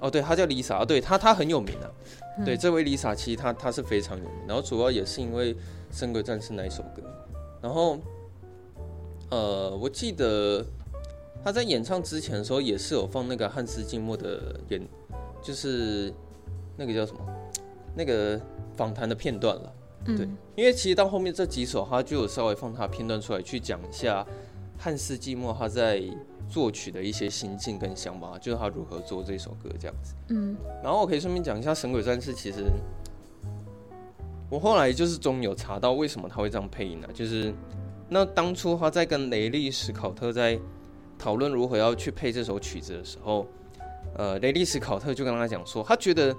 [0.00, 1.90] 哦，对，她叫 Lisa 啊，对她，她很有名啊。
[2.38, 5.54] 嗯、对，这位 Lisa 其实她她是非常有名，然后主要也是因为
[5.90, 7.02] 《神鬼战士》那一首歌。
[7.62, 7.98] 然后，
[9.34, 10.64] 呃，我记得
[11.42, 14.80] 他在演唱之前的时候，也是有放那个汉斯季默的演，
[15.42, 16.12] 就是
[16.76, 17.18] 那个叫什么
[17.96, 18.40] 那个
[18.76, 19.72] 访谈的片段了。
[20.04, 24.24] 嗯、对，因为其实到后面这几首，他就有稍微放他片段出来，去讲一下
[24.78, 26.02] 汉斯季默他在。
[26.46, 30.14] 作曲的一些心境跟想法，就是他如何做这首歌这样子。
[30.28, 32.66] 嗯，然后我可以顺便讲一下《神鬼战士》，其实
[34.50, 37.12] 我后来就是终于有查到为什么他会这样配音呢、啊？
[37.14, 37.52] 就是
[38.14, 40.56] 那当初他在跟雷利·史考特在
[41.18, 43.44] 讨论如何要去配这首曲子的时候，
[44.16, 46.32] 呃，雷利·史考特就跟他讲说，他觉得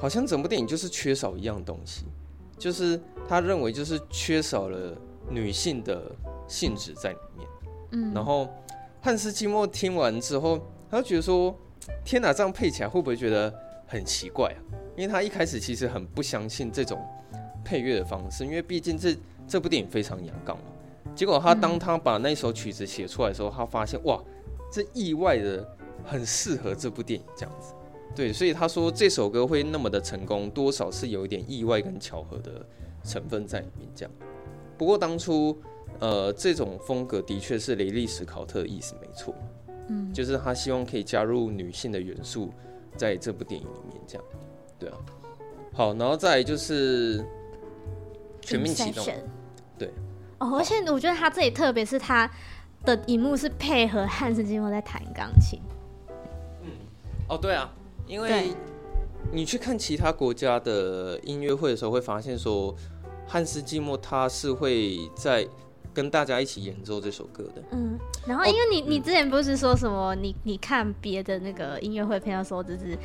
[0.00, 2.04] 好像整部电影就是缺少一样东西，
[2.58, 4.98] 就是他认为就是缺少了
[5.30, 6.10] 女性的
[6.48, 7.48] 性质在里面。
[7.92, 8.48] 嗯，然后。
[9.00, 10.58] 汉斯季默听完之后，
[10.90, 11.54] 他就觉得说
[12.06, 13.52] ：“天哪，这样配起来会不会觉得
[13.86, 14.56] 很奇怪啊？”
[14.96, 16.98] 因为他一开始其实很不相信这种
[17.62, 19.14] 配乐的方式，因为毕竟这
[19.46, 20.64] 这部电影非常阳刚嘛。
[21.14, 24.22] 结果他当他把那首曲子写出来的时候，他发现哇，
[24.72, 27.72] 这意外的很适合这部电影这样子。
[28.14, 32.64] 对，所以他说这首歌会那么的成功，多少是有一点意外跟巧合的
[33.02, 34.12] 成分在里面这样。
[34.76, 35.56] 不过当初。
[36.00, 39.32] 呃，这种风格的确是雷利·史考特的意思没错，
[39.86, 42.52] 嗯，就是他希望可以加入女性的元素
[42.96, 44.24] 在这部电影里面，这样，
[44.76, 44.96] 对啊。
[45.72, 47.24] 好，然后再就是
[48.40, 49.22] 全面启动，对。
[50.44, 52.30] 哦，而且我觉得他这里特别是他
[52.84, 55.58] 的荧幕是配合汉斯季默在弹钢琴，
[56.62, 56.70] 嗯，
[57.28, 57.72] 哦，对啊，
[58.06, 58.54] 因为
[59.32, 62.74] 你去看其他国家的音乐会的时候，会发现说，
[63.26, 65.48] 汉斯季默他是会在
[65.94, 67.62] 跟大家一起演奏这首歌的。
[67.70, 72.98] 嗯，然后因为你、哦、你之前不是说什么，你你看别的那个音乐会片的时候，就是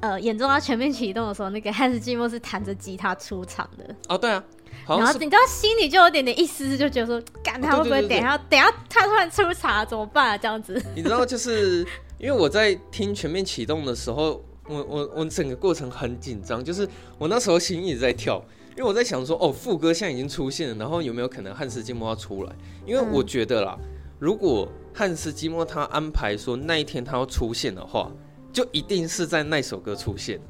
[0.00, 3.94] 呃演奏他全面启动的时候，那个汉斯季默是弹着吉他出场的。
[4.08, 4.42] 哦，对啊。
[4.86, 10.38] 然后你知道心里就有点点一丝丝，就觉得说，干他会不会等一下等一下他突然出场怎么办啊？
[10.38, 10.80] 这样子。
[10.94, 11.86] 你知道，就是
[12.18, 16.88] 因为我在听全面启动的时候，我我我整个过程很紧张，就是
[17.18, 22.52] 我那时候心一直在跳，因为我在想说，哦，副歌现在已经出现了，然后有没有可能汉斯季默要出来？
[22.86, 23.78] 因为我觉得啦，
[24.18, 28.10] 如果汉斯季默他安排说那一天他要出现的话，
[28.52, 30.40] 就一定是在那首歌出现。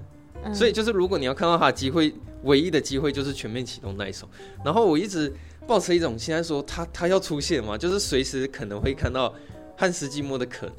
[0.55, 2.15] 所以就是如果你要看到他的机会。
[2.45, 4.27] 唯一的机会就是全面启动那一首，
[4.65, 5.31] 然后我一直
[5.67, 9.31] 抱持一种现在说他他要出现嘛，就是随时可能会看到
[9.77, 10.75] 汉斯季默的可能，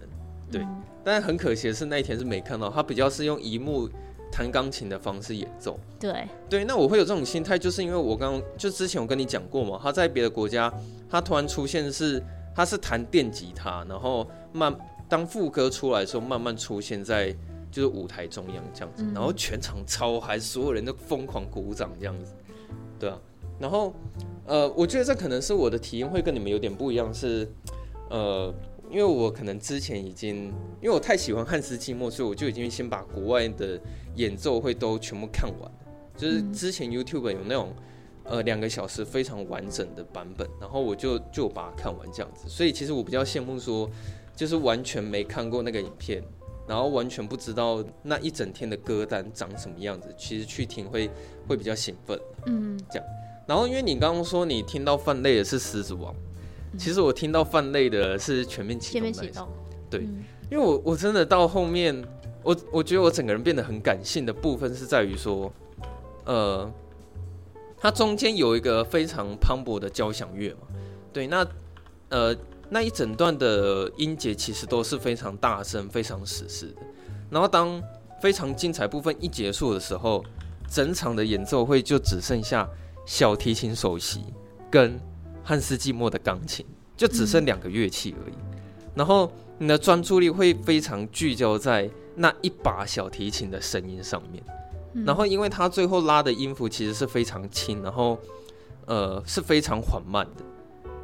[0.52, 0.62] 对。
[0.64, 3.88] 嗯、但是很可惜的是那一天是没看到，他比较是用一幕
[4.32, 5.80] 弹钢琴的方式演奏。
[6.00, 10.74] 对对，那我会有这种心态，就是因为我刚刚就之前我跟你讲过嘛，他在别的国家
[11.08, 12.20] 他突然出现是
[12.56, 14.76] 他是弹电吉他，然后慢
[15.12, 17.36] 当副歌出来的时候慢慢出现在。
[17.74, 22.34] 就是舞台中央这样子，然后全场超嗨，所有人都疯狂鼓掌这样子，
[23.00, 23.18] 对啊。
[23.58, 23.94] 然后，
[24.46, 27.50] 呃，我觉得这可能是我的体验会跟你们有点不一样，是，
[28.10, 28.54] 呃，
[28.90, 30.48] 因为我可能之前已经，
[30.82, 33.80] 因为我太喜欢汉斯季默，所以我就已经先把国外的
[34.18, 35.72] 演奏会都全部看完。
[36.18, 37.74] 就是之前 YouTube 有那种，
[38.26, 42.50] 呃，两个小时非常完整的版本，然后我就就把它看完这样子。
[42.50, 43.90] 所以其实我比较羡慕说，
[44.36, 46.24] 就是完全没看过那个影片。
[46.68, 51.10] 然后完全不知道那一整天的歌单长什么样子，其实去听会
[51.46, 53.06] 会比较兴奋，嗯，这样。
[53.46, 56.14] 然后因为你刚刚说你听到泛泪的是《狮子王》，
[56.72, 58.94] 嗯，其实我听到泛泪的是全面启动。
[58.94, 59.50] 全面启动。
[59.90, 61.94] 对，嗯，因为我我真的到后面，
[62.42, 65.52] 我我觉得我整个人变得很感性的部分是在于说，
[66.26, 66.72] 呃，
[67.78, 70.68] 它中间有一个非常磅礴的交响乐嘛，
[71.12, 71.46] 对，那
[72.10, 72.34] 呃。
[72.74, 76.82] 那一整段的音节其实都是非常大声、非常史诗的。
[77.30, 77.84] 然后当
[78.22, 80.24] 非常精彩部分一结束的时候，
[80.70, 82.66] 整场的演奏会就只剩下
[83.06, 84.24] 小提琴首席
[84.70, 84.98] 跟
[85.44, 86.66] 汉斯季默的钢琴，
[86.96, 88.34] 就只剩两个乐器而已。
[88.96, 94.42] 然后你的专注力会非常聚焦在那一把小提琴的声音上面。
[95.06, 98.18] 然后因为他最后拉的音符其实是非常轻，然后
[98.86, 100.44] 呃是非常缓慢的。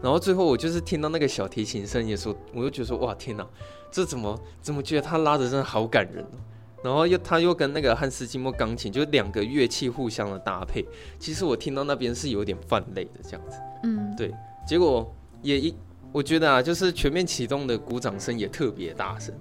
[0.02, 3.48] 然后最后我就是听到那个小提琴声的时候，我就觉得说哇天哪，
[3.91, 6.38] 这怎么怎么觉得他拉的真的好感人哦。
[6.84, 10.86] 然后又他又跟那个汉斯季默钢琴，就两个乐器互相的搭配，
[11.18, 13.58] 其实我听到那边是有点泛泪的这样子。
[13.84, 14.32] 嗯，对。
[14.66, 15.76] 结果也一
[16.12, 19.34] 我觉得啊，就是全面启动的鼓掌声也特别大声。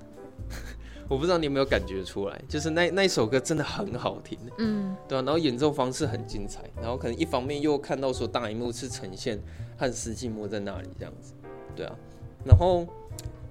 [1.09, 9.39] 我不知道你有没有感觉出来，就是那那首歌真的很好听，嗯，对啊，然后演奏方式很精彩，然后可能一方面又看到说大荧幕是呈现
[9.77, 11.33] 汉斯季默在那里这样子，
[11.74, 11.95] 对啊，
[12.45, 12.87] 然后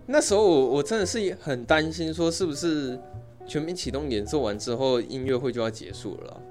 [0.06, 3.00] 那时候我我真的是很担心说是不是
[3.48, 6.42] 全面启动演奏完之后音乐会就要结束了，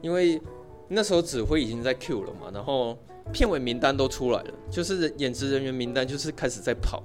[0.00, 0.40] 因为
[0.88, 2.96] 那时候指挥已经在 Q 了嘛，然后
[3.32, 7.02] 片尾名单都出来了，就是演职人员名单就是开始在跑，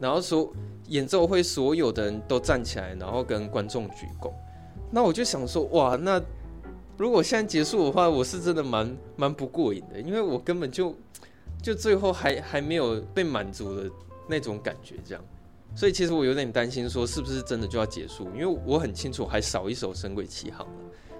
[0.00, 0.52] 然后说。
[0.88, 4.30] 演奏会所有的人都站起来，然后跟观众鞠躬。
[4.88, 6.22] 那我就想说，哇，那
[6.96, 10.94] 如果现在结束的话，我是真的蛮蛮不过瘾的，因为我根本就
[11.62, 13.90] 就最后还还没有被满足的
[14.28, 15.24] 那种感觉，这样。
[15.74, 18.28] 所以其实我有点担心，说是不是真的就要结束？
[18.34, 20.66] 因为我很清楚还少一首《神鬼奇航》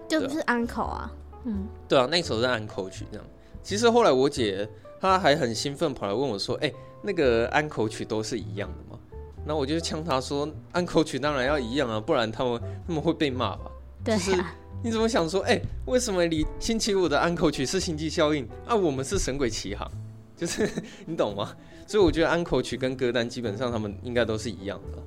[0.09, 1.13] 就是安口啊，
[1.45, 3.27] 嗯，对啊，那首是安口曲这样。
[3.63, 4.69] 其实后来我姐
[5.01, 8.99] 她还很兴奋跑来问我说，哎、欸，那个安口曲都是一样的吗？
[9.45, 13.71] 那我就呛她说：“安口曲当然要一样啊，不然他们他们会被骂吧？
[14.05, 14.19] 对啊。
[14.19, 14.45] 就是
[14.83, 15.41] 你怎么想说？
[15.43, 18.75] 哎、欸，为什么你星期五的安口曲是星际效应啊？
[18.75, 19.91] 我们是神鬼奇航，
[20.37, 20.69] 就是
[21.07, 21.57] 你懂吗？
[21.87, 24.99] 所以我觉得安口曲跟歌单基本上他们应该都是一样的，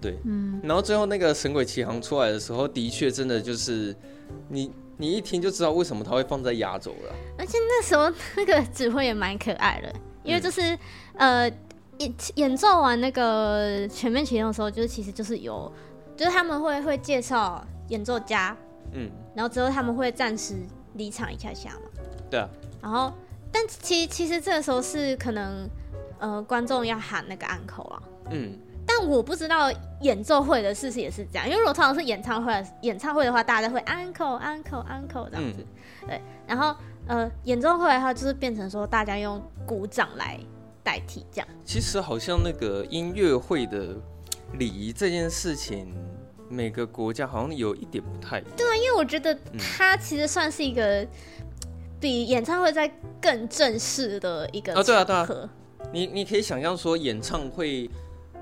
[0.00, 0.60] 对，嗯。
[0.62, 3.96] 然后最后那个神鬼奇航出来的时候，的确真的就是
[4.48, 7.14] 你你一听就知道为什么他会放在压轴了。
[7.38, 10.60] 而且那时候那个指挥也蛮可爱的，因为就是、
[11.14, 11.58] 嗯、呃。”
[11.98, 15.72] 演演奏完那个全面启动的时候，就是其实就是有，
[16.16, 18.56] 就是他们会会介绍演奏家，
[18.90, 20.56] 嗯，然后之后他们会暂时
[20.94, 22.50] 离场一下下嘛，对啊，
[22.82, 23.12] 然后
[23.54, 25.70] 但其其实这个时候是可能
[26.18, 28.02] 呃观众要喊那个安口啊，
[28.32, 35.64] 嗯，但我不知道演奏会的事情也是这样，因为如果通常是演唱会演唱会的话，大家会安可安可安可这样子，
[36.02, 36.74] 嗯、对，然后
[37.06, 40.38] 呃演奏会的话就是变成说大家用鼓掌来。
[40.84, 43.96] 代替这样，其实好像那个音乐会的
[44.58, 45.90] 礼仪这件事情，
[46.50, 48.52] 每个国家好像有一点不太一样。
[48.54, 51.02] 对啊，因为我觉得它其实算是一个
[52.04, 52.86] 比演唱会在
[53.18, 55.50] 更正式的一个啊，对啊，对啊。
[55.90, 57.88] 你你可以想象说，演唱会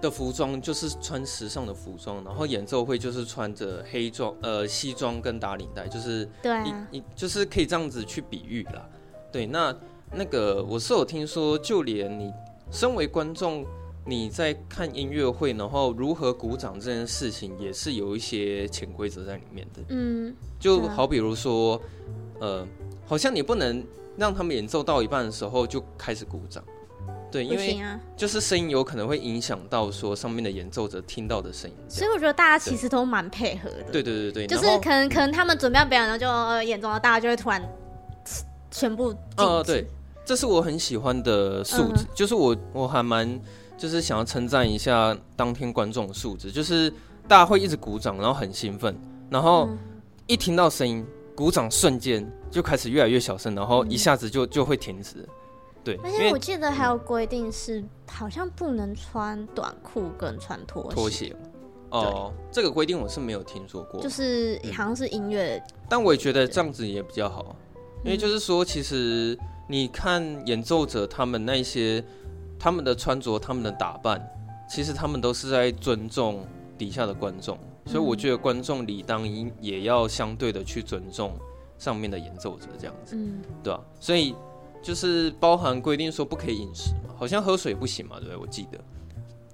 [0.01, 8.85] 的服装就是穿时尚的服装，然后演奏会就是穿着黑装、呃西装跟打领带，就是对、啊，你你就是可以这样子去比喻啦。
[9.31, 9.73] 对，那
[10.13, 12.33] 那个我是有听说，就连你
[12.73, 13.65] 身为观众。
[14.05, 19.81] 你在看音乐会，然后如何鼓掌这件事情，也是有一些潜规则在里面的。
[19.91, 21.81] 嗯，就好比如说，
[22.41, 22.67] 呃，
[23.13, 23.85] 好像你不能
[24.17, 26.65] 让他们演奏到一半的时候就开始鼓掌，
[27.31, 27.79] 对，因为
[28.17, 31.77] 就是声音有可能会影响到说上面的演奏者听到的声音。
[31.91, 33.83] 所以我觉得大家其实都蛮配合的。
[33.93, 37.63] 对对对对，就是可能可能他们准备要表演，然后就演奏了，大家就会突然
[38.71, 39.15] 全部。
[39.37, 39.87] 哦，对，
[40.25, 43.39] 这是我很喜欢的素质，嗯、就是我我还蛮。
[43.77, 46.89] 就是想要称赞一下当天观众的素质，就是
[47.27, 48.97] 大家会一直鼓掌，然后很兴奋，
[49.29, 49.69] 然后
[50.29, 51.05] 一听到声音，
[51.35, 55.29] 鼓掌瞬间就开始越来越小声，然后一下子就就会停止。
[55.85, 60.95] 对，而且我记得还有规定是，好像不能穿短裤跟穿拖鞋。
[60.95, 61.37] 拖鞋
[61.91, 64.01] 哦，这个规定我是没有听说过。
[64.01, 67.57] 就是好像是音乐，但我也觉得这样子也比较好，
[68.05, 72.05] 因为就是说，其实你看演奏者他们那些。
[72.59, 74.25] 他们的穿着，他们的打扮，
[74.71, 76.47] 其实他们都是在尊重
[76.79, 81.33] 底下的观众，所以我觉得观众理当应也要相对的去尊重
[81.79, 83.81] 上面的演奏者，这样子，嗯，对吧？
[83.99, 84.35] 所以
[84.83, 88.37] 就是包含规定说不可以饮食嘛，好像喝水不行嘛，对不对？
[88.37, 88.79] 我记得，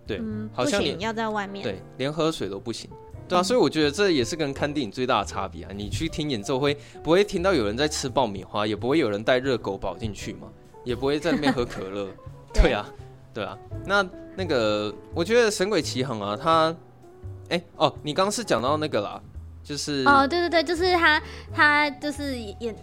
[0.07, 2.91] 对，嗯、好像连要在外面，对，连喝水都不行，
[3.29, 5.71] 对啊，所以我觉得这也是跟看电影最大的差别啊。
[5.75, 10.49] 你去听演奏会，不会听到有人在吃爆米花，也不会有人带热狗堡进去嘛，
[10.85, 12.09] 也不会在那边喝可乐。
[12.55, 12.89] 对啊，
[13.35, 16.75] 对啊，那那个，我觉得《神鬼奇航》啊，他，
[17.49, 19.21] 哎、欸、哦，你刚刚是讲到那个啦，
[19.65, 21.23] 就是哦，对对对，就是他
[21.55, 22.75] 他就是演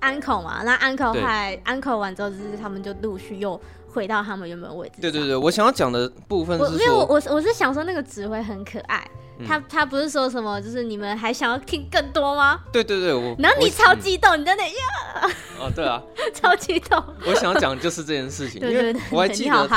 [0.00, 5.00] 安可嘛，那安可还安可完之后，就是他们就陆续又回到他们原本位置。
[5.00, 9.06] 对对对，我想要讲的部分是说，因为我我我是想说那个指挥很可爱。
[9.46, 12.58] 他他不是说什么，就是你们还想要听更多吗？
[12.72, 13.36] 对对对，我。
[13.38, 15.30] 然后你超激动，你在那呀？
[15.60, 16.02] 哦，对啊，
[16.34, 17.00] 超激动。
[17.24, 19.68] 我想要讲的就是这件事情，对对对，我还记得。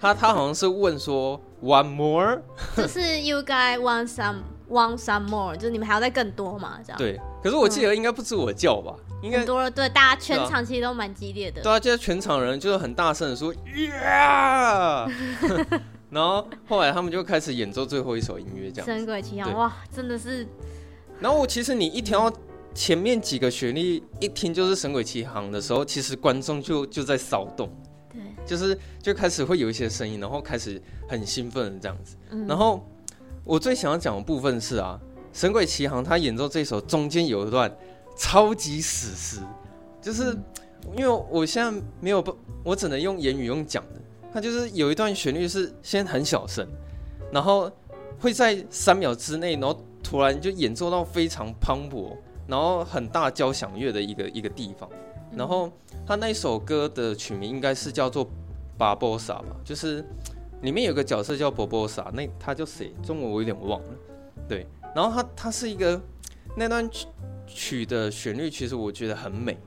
[0.00, 2.40] 他他好像是问说 one more，
[2.76, 6.78] 就是 you guys want some want some more，就是你们还要再更多嘛？
[6.84, 6.98] 这样。
[6.98, 8.94] 对，可是我记得应该不止我叫吧？
[9.22, 11.60] 应该很多了，对，大家全场其实都蛮激烈的。
[11.60, 15.10] 对啊，就是全场人就是很大声的说 Yeah。
[16.10, 18.86] 然后后来他们就开始演奏最后一首音乐，这样。
[18.86, 20.46] 神鬼奇航，哇，真的是。
[21.20, 22.32] 然后我其实你一听到
[22.74, 27.89] 前面几个旋律，一听就是神鬼奇航的时候，其实观众就就在骚动，对，
[28.50, 32.16] 就是就开始会有一些声音，然后开始很兴奋的这样子。
[32.48, 32.84] 然后
[33.44, 35.00] 我最想要讲的部分是啊，
[35.32, 37.72] 神鬼奇航他演奏这首中间有一段
[38.16, 39.40] 超级史诗，
[40.02, 40.36] 就是
[40.96, 44.00] 因为我现在没有不，我只能用言语用讲的。
[44.32, 46.66] 他就是有一段旋律是先很小声，
[47.30, 47.70] 然后
[48.18, 52.16] 会在三秒之内，然后突然就演奏到非常磅礴，
[52.48, 54.90] 然后很大交响乐的一个一个地方。
[55.36, 55.70] 然后
[56.06, 58.28] 他那首歌的曲名应该是叫做
[58.76, 60.04] 巴波萨吧，就是
[60.62, 62.94] 里面有个角色叫波波萨，那他叫谁？
[63.02, 63.94] 中文我有点忘了。
[64.48, 66.00] 对，然后他他是一个
[66.56, 67.06] 那段曲
[67.46, 69.58] 曲的旋律，其实我觉得很美，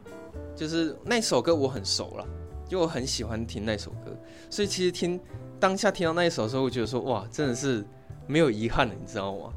[0.56, 2.28] 就是那首歌我很熟了。
[2.70, 4.18] 因为我很喜欢听那首歌，
[4.50, 5.20] 所以其实听
[5.60, 7.86] 当下听到那一首的时候，我觉得说哇，真的是
[8.26, 9.52] 没有遗憾了，你知道吗？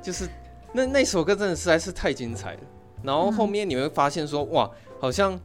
[0.00, 0.28] 就是
[0.72, 2.60] 那那首歌真的实在是太精彩了。
[3.02, 5.40] 然后后面你会发现说哇，好像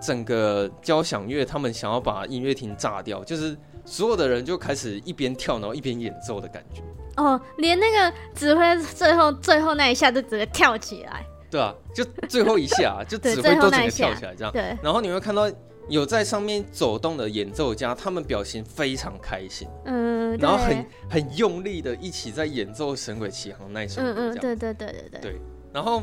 [0.00, 6.82] 整个交响乐他们想要把音乐厅炸掉，就是所有的人就开始一边跳，然后一边演奏的感觉。
[7.16, 11.24] 哦，连那个指挥最后最后那一下都直接跳起来。
[11.50, 14.52] 对啊，就最后一下， 就指挥都整个跳起来这样。
[14.52, 15.50] 对，然后你会看到。
[15.86, 25.40] 有在上面走动的演奏家，他们表情非常开心，嗯，然后很很用力的一起在演奏《神鬼奇航》那首歌，嗯嗯，对对对对对，对，
[25.74, 26.02] 然后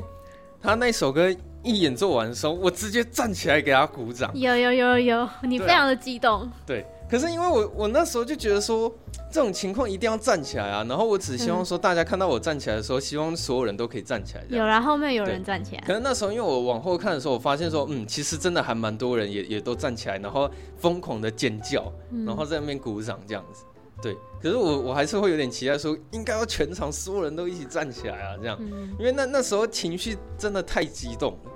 [0.61, 8.91] 他那首歌一演奏完的时候，我直接站起来给他鼓掌，有有有有，你非常的激动，对，可是因为我我那时候就觉得说。
[9.33, 10.85] 这种情况一定要站起来啊！
[10.89, 14.43] 然后我只希望说，大家看到我站起来的时候，嗯、希望所有人都可以站起来。
[14.49, 15.81] 有啦，后面有人站起来。
[15.87, 21.89] 可能那时候，因为我往后看的时候，我发现说，嗯，其实真的还蛮多人也也都站起来，然后疯狂的尖叫，
[22.25, 23.63] 然后在那边鼓掌这样子。
[23.63, 31.51] 嗯、对，可是我我还是会有点期待说，应该要全场所有人都一起站起来啊，这样，嗯、因为那那时候情绪真的太激动了。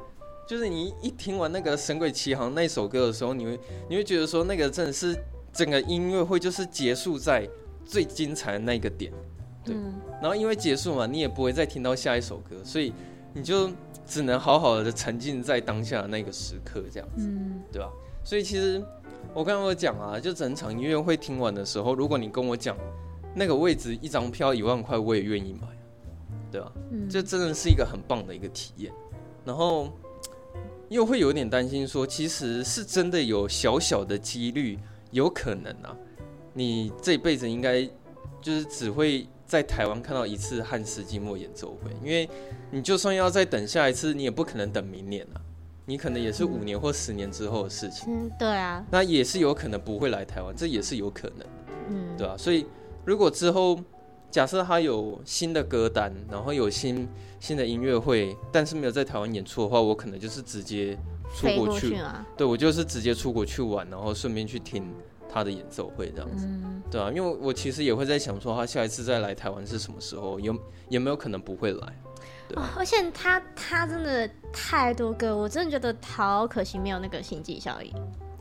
[0.47, 3.59] 就是你一听完那个《神鬼奇航》那首歌的时候，你会
[3.89, 5.17] 你会觉得说，那个真的是
[5.51, 7.49] 整个音乐会就是结束在。
[7.87, 9.13] 最精彩的那个点，
[9.63, 9.75] 对，
[10.19, 12.91] 然后因为结束嘛，你也不会再听到下一首歌，所以
[13.31, 13.69] 你就
[14.07, 17.29] 只能好好的沉浸在当下的那个时刻，这样子，
[17.71, 17.87] 对吧？
[18.23, 18.83] 所以其实
[19.33, 22.77] 我刚刚有讲啊，就整场音乐会听完的时候，如果你跟我讲
[23.33, 25.67] 那个位置一张票一万块，我也愿意买，
[26.51, 26.71] 对吧？
[26.91, 28.93] 嗯这真的是一个很棒的一个体验。
[29.43, 29.91] 然后
[30.89, 34.79] 又会有点担心说，其实是真的有小小的几率，
[35.11, 35.95] 有可能啊，
[36.53, 37.83] 你这辈子应该
[38.41, 39.27] 就是只会。
[39.47, 42.27] 在台湾看到一次汉斯季默演奏会，因为
[42.71, 45.37] 你就算要再等下一次，你也不可能等明年啊，
[45.85, 48.05] 你可能也是五年或十年之后的事情。
[48.07, 51.47] 嗯，对啊，那也是有可能不会来台湾，这也是有可能，
[51.89, 52.35] 嗯，对啊？
[52.37, 52.65] 所以
[53.05, 53.79] 如果之后
[54.29, 57.07] 假设他有新的歌单，然后有新
[57.39, 60.97] 新的音乐会，但是没有在台湾演出的话，我可能就是直接
[61.35, 61.97] 出国去，
[62.35, 64.85] 对，我就是直接出国去玩，然后顺便去听。
[65.27, 70.39] 他的演奏会这样子，嗯、对啊，因为我其实也会在想说，他下一次再来台湾是什么时候？
[70.39, 70.57] 有
[70.87, 72.01] 有没有可能不会来？
[72.55, 77.91] 哦，而且他他真的太多歌，我真的觉得好可惜，没有那个星际效应。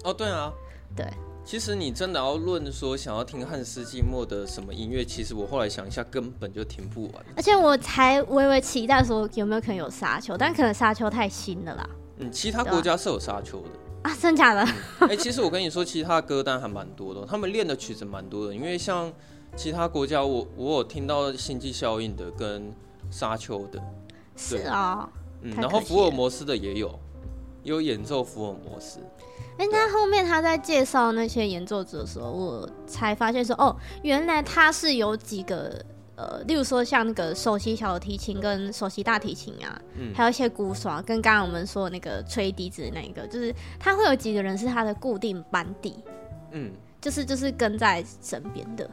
[0.04, 0.52] 哦，对啊，
[0.94, 1.06] 对。
[1.44, 7.24] 其实你真的要论说想要听汉斯季默的什么音乐，其实我后来想一下，根本就听不完。
[7.36, 11.86] 而且我才微微期待说有没有可能有沙丘，但可能沙丘太新了啦。
[12.16, 13.68] 嗯，其他国家是有沙丘的。
[14.04, 14.60] 啊，真假的？
[14.62, 18.54] 哎、嗯欸，其实我跟你说，其他的歌单还蛮多的，他们练的曲子蛮多的。
[18.54, 19.12] 因为像
[19.54, 22.72] 其他国家我，我我有听到星际效应的跟
[23.10, 23.82] 沙丘的，
[24.36, 25.08] 是啊、哦，
[25.42, 26.98] 嗯，然后福尔摩斯的也有，
[27.62, 29.00] 有演奏福尔摩斯。
[29.58, 35.84] 哎、欸，那后面他在介绍那些演奏者的时候，我才发现说，哦，原来他是有几个。
[36.16, 46.04] 呃，例如说像那个首席小提琴跟首席大提琴啊，嗯、还有一些鼓手，跟刚刚我们说的那个吹笛子的那一个，就是他会有几个人是他的固定班底，
[46.52, 48.88] 嗯，就是就是跟在身边的，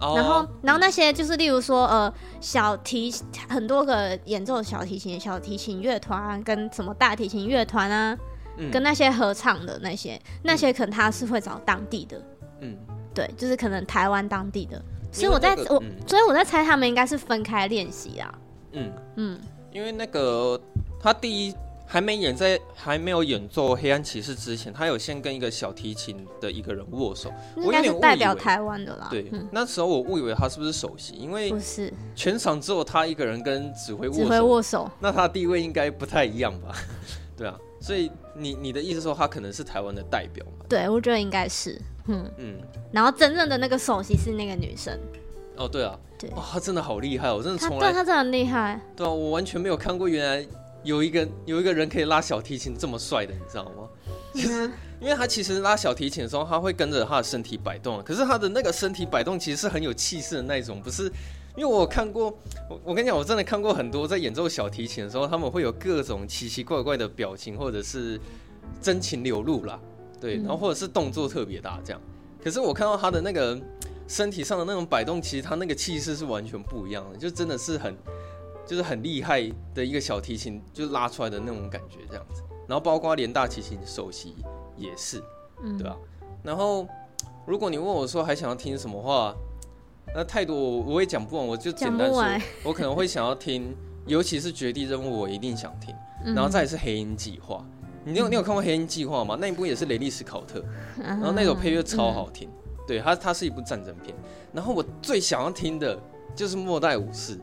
[0.00, 3.12] 哦、然后然后那些就是例如说呃小提
[3.48, 8.16] 很多个演奏小提琴小提琴乐团跟什么大提琴乐团啊，
[8.56, 12.22] 嗯、跟那些合唱的那些那些可能他是会找当地的，
[12.60, 12.76] 嗯，
[13.14, 14.80] 对，就是可能台湾当地的。
[15.10, 18.34] 所以我在、那个、我，嗯、所以我在猜他们应该是分开练习啊。
[18.72, 18.92] 嗯。
[19.16, 19.40] 嗯，
[19.72, 20.60] 因为那个
[21.00, 21.54] 他第一
[21.90, 27.32] 还没演在还没有演奏《黑暗骑士》之前，他有先跟一个小提琴的一个人握手。
[27.56, 29.08] 应该是代表台湾的啦。
[29.10, 34.20] 对，嗯、那时候我误以为他是不是首席，因为不是全场只有他一个人跟指挥握手。
[34.20, 36.74] 指挥握手，那他的地位应该不太一样吧？
[37.34, 40.66] 对啊，所以你你的意思说他可能是台湾的代表嘛？
[40.68, 41.80] 对，我觉得应该是。
[42.06, 42.58] 嗯嗯，
[42.92, 44.98] 然后真正的那个首席是那个女生。
[45.56, 48.80] 哦，对啊，对，哇，她真的好厉害，我真的从来，对，他真的很厉害。
[48.94, 50.46] 对啊，我完全没有看过，原来
[50.88, 53.88] 有一个有一个人可以拉小提琴这么帅的，你知道吗？
[54.32, 54.70] 其实，
[55.00, 61.12] 因为他其实拉小提琴的时候，他会跟着他的身体摆动，可是他的那个身体摆动其实是很有气势的那种，不是？
[61.56, 62.26] 因为我看过，
[62.70, 68.18] 我我跟你讲，我真的看过很多在演奏小提琴的时候，他们会有各种奇奇怪怪的表情，或者是
[68.80, 69.78] 真情流露啦。
[70.20, 72.00] 对，然后或者是动作特别大这样，
[72.42, 73.60] 可是我看到他的那个
[74.06, 77.96] 身体上的那种摆动，其实他那个气势是完全不一样的，就真的是很，
[78.68, 79.40] 就是很厉害
[79.74, 82.42] 的一个小提琴就拉出来的那种感觉这样子。
[82.68, 84.36] 然后包括连大提琴首席
[84.76, 85.22] 也是，
[85.62, 85.96] 对吧？
[86.42, 86.86] 然后
[87.46, 89.34] 如果你问我说还想要听什么话，
[90.14, 92.22] 那太多我我也讲不完，我就简单说，
[92.62, 93.74] 我可能会想要听，
[94.06, 95.94] 尤其是绝地任务，我一定想听，
[96.34, 97.64] 然后再是黑鹰计划。
[98.04, 99.36] 你有你有看过《黑鹰计划》吗？
[99.40, 100.64] 那一部也是雷利斯考特，
[100.96, 102.48] 然后那首配乐超好听，
[102.86, 104.14] 对，它它是一部战争片。
[104.52, 105.98] 然后我最想要听的
[106.34, 107.36] 就是《末代武士》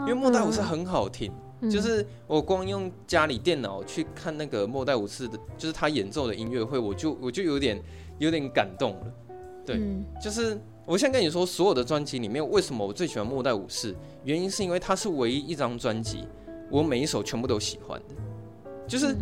[0.00, 1.32] 因为《末代武士》很好听，
[1.70, 7.80] 就是我光用家里电脑去看那个《末代武士》的，就是他演奏的音乐会，我就我就有点
[8.18, 9.12] 有点感动了。
[9.64, 9.80] 对，
[10.22, 13.92] 就是我现在跟你说，所有的专辑里面，为什么我最喜欢《末代武士》？
[14.24, 16.24] 原因是因为它是唯一一张专辑，
[16.70, 18.14] 我每一首全部都喜欢的，
[18.86, 19.16] 就是。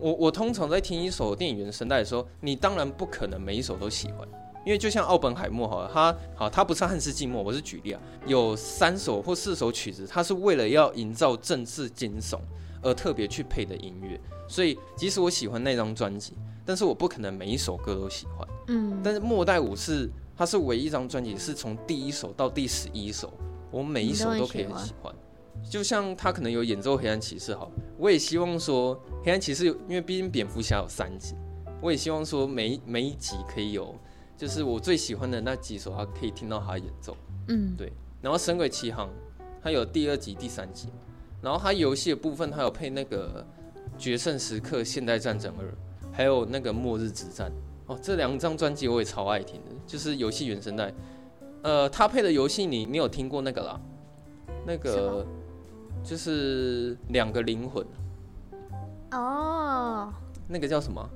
[0.00, 4.18] 我我通常在听一首电影原声带的时候，你当然不可能每一首都喜欢，
[4.68, 12.38] 因为就像奥本海默哈，他好他不是汉斯季默，我是举例啊，有三首或四首曲子，他是为了要营造政治惊悚
[12.82, 16.34] 而特别去配的音乐，所以即使我喜欢那张专辑，
[16.66, 23.32] 但是我不可能每一首歌都喜欢，嗯，但是末代武士它是唯一一张专辑是从第一首到第十一首，
[23.70, 25.10] 我每一首都可以很喜欢。
[25.70, 27.66] 就像他可能有演奏黑暗骑士哈，
[27.96, 31.34] 我也希望说黑暗骑士，因为毕竟蝙蝠侠有三集，
[31.80, 33.94] 我也希望说每每一集可以有，
[34.38, 37.16] 就是我最喜欢的那几首，他可以听到他演奏，
[37.48, 37.92] 嗯，对。
[38.22, 39.10] 然后神鬼奇航，
[39.60, 40.88] 他有第二集、第三集，
[41.42, 43.44] 然后他游戏的部分，他有配那个
[43.98, 45.74] 决胜时刻、现代战争二，
[46.12, 47.50] 还有那个末日之战，
[47.86, 50.94] 哦，这两张专辑我也超爱听的，就是游戏原声带。
[51.62, 53.80] 呃，他配的游戏你你有听过那个啦？
[54.64, 55.26] 那个
[56.04, 57.84] 就是两个灵魂。
[59.10, 60.12] 哦。
[60.46, 61.10] 那个叫什么？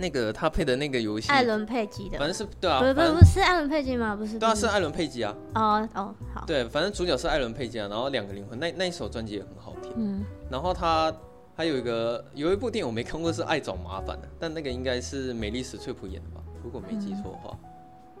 [0.00, 4.16] 那个他配的那个游戏，艾伦佩吉的，反正是对啊，不不不是艾伦佩吉吗？
[4.16, 5.36] 不是，对啊，是艾伦佩吉啊。
[5.54, 6.44] 哦哦，好。
[6.46, 9.92] 对，反正主角是艾伦佩吉啊，然后两个灵魂，那那一首专辑也很好听。
[9.96, 10.24] 嗯。
[10.50, 11.14] 然后他
[11.54, 16.40] 还有一个有一部电影我没看过，是《爱找麻烦》的，但那个应该是美丽史翠普演的吧？
[16.64, 17.58] 如果没记错的话。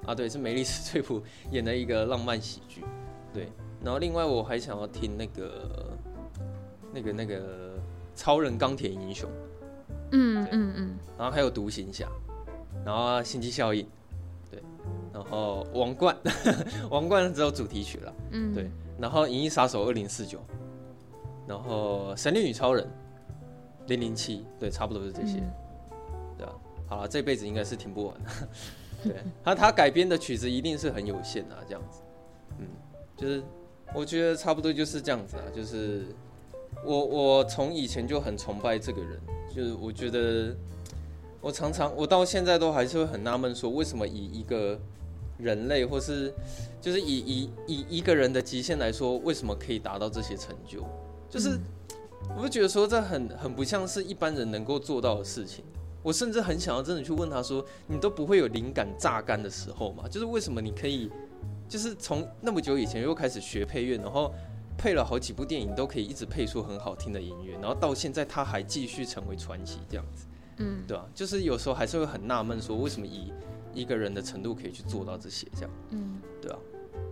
[0.02, 2.84] 嗯、啊，对，是美丽史翠普演的一个浪漫喜剧。
[3.32, 3.48] 对。
[3.82, 5.98] 然后另外我还想要听那个
[6.92, 7.78] 那个那个
[8.14, 9.30] 超人钢铁英雄。
[10.12, 12.08] 嗯嗯嗯，然后还有独行侠，
[12.84, 13.86] 然后星际效应，
[14.50, 14.62] 对，
[15.12, 16.16] 然后王冠，
[16.90, 20.38] 王冠只有主题曲了，嗯，对，然后银翼杀手二零四九，
[21.46, 22.86] 然后神力女超人
[23.86, 25.52] 零零七，对，差不多是这些，嗯、
[26.38, 26.52] 对啊，
[26.88, 28.30] 好了，这辈子应该是听不完的，
[29.04, 32.00] 对，他他改编的曲子一定是很有限的，这样子，
[32.58, 32.66] 嗯，
[33.16, 33.42] 就是
[33.94, 36.06] 我觉得差不多就是这样子啊，就是
[36.84, 39.20] 我我从以前就很崇拜这个人。
[39.54, 40.54] 就是我觉得，
[41.40, 44.78] 我常常我到现在都还是会很纳闷，说为什么以一个
[45.38, 46.32] 人类，或是
[46.80, 50.84] 就是以以以一个人的极限来说，为什么可以达到这些成就？
[51.28, 51.58] 就是
[52.36, 55.64] 我就觉得说这很很不像是一般人能够做到的事情。
[56.02, 60.04] 我甚至很想要真的去问他说：“你都不会有灵感榨干的时候吗？
[60.08, 61.10] 就是为什么你可以，
[61.68, 64.32] 就是从那么久以前又开始学配乐，然后。”
[64.80, 70.24] 配了好几部电影，都可以一直配出很好听的音乐，然后到现在他还继续成为传奇这样子，
[70.56, 71.06] 嗯，对吧？
[71.14, 73.30] 就是有时候还是会很纳闷，说为什么以
[73.74, 76.58] 一个人的程度可以去做到这些这样，嗯，对啊，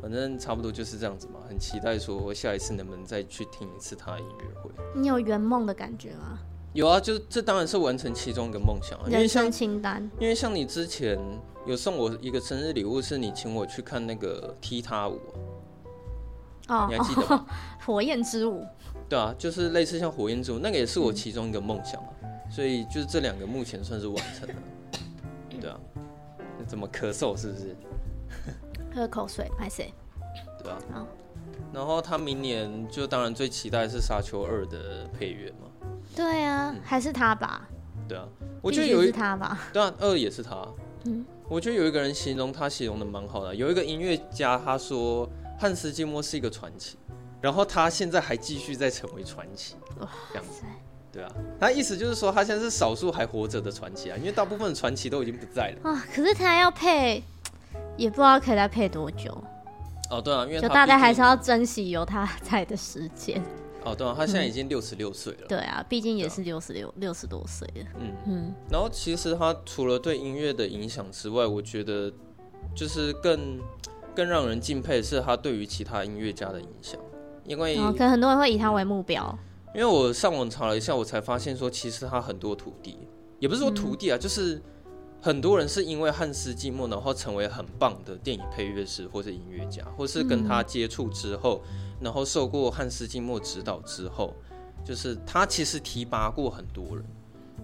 [0.01, 4.71] 反正差不多就是这样子嘛，很期待说下一次能不能再去听一次他的音乐会。
[4.95, 6.39] 你有圆梦的感觉吗？
[6.73, 10.11] 有啊，就是这当然是完成其中一个梦想啊，人生清单。
[10.19, 11.19] 因为像你之前
[11.67, 15.21] 有送我一个生日礼物，是你请我去看那个踢踏舞。
[16.69, 17.47] 哦，你还记得吗？
[17.85, 18.65] 火焰之舞，
[19.09, 22.09] 对啊，就是类似像火焰之舞，那个也是我其中一个梦想啊。
[22.23, 24.55] 嗯、所以就是这两个目前算是完成了。
[25.61, 25.81] 对啊，
[26.67, 27.77] 怎么咳嗽是不是？
[28.95, 29.93] 喝口水，拍谁？
[30.63, 30.79] 对啊。
[30.93, 31.07] 好
[31.73, 35.89] 然后他明年就当然最期待是《沙丘二》的配乐嘛。
[36.15, 37.67] 对啊，嗯、还是他吧。
[38.07, 38.27] 对啊，
[38.61, 39.59] 我觉得有一他吧。
[39.73, 40.67] 对啊，二也是他。
[41.05, 45.27] 嗯，我觉得有一个人形容他形容的蛮好的，有一个音乐家他说。
[45.59, 46.97] 汉斯季默是一个传奇，
[47.41, 50.63] 然后他现在还继续在成为传奇，哇，这样子，
[51.11, 56.07] 对啊，他意思就是说他现在是少数还活着的传奇啊，因为大部分的传奇都已经不在了啊。
[56.15, 57.23] 可是他要配，
[57.97, 59.37] 也不知道可以再配多久。
[60.11, 63.43] 哦，对啊，因为就大家还是要珍惜有他 在的时间。
[63.85, 65.47] 哦，对啊，他现在已经六十六岁了。
[65.49, 67.87] 对啊，毕竟也是六十六六十多岁了。
[67.99, 68.55] 嗯嗯。
[68.71, 72.13] 然后其实他除了对音乐的影响之外，我觉得
[72.77, 73.59] 就是更。
[74.19, 77.01] 更让人敬佩的是他对于其他音乐家的影响，
[77.45, 79.39] 因为可能很多人会以他为目标。
[79.73, 82.99] 因为我上网查了一下，我才发现说，其实他很多徒弟，
[83.39, 84.61] 也不是说徒弟啊，嗯、就是
[85.21, 94.35] 很多人是因为汉斯季默，然后成为很棒的电影配乐师或者音乐家，或是跟他接触之后，嗯、然后受过汉斯季默指导之后，
[94.85, 97.05] 就是他其实提拔过很多人。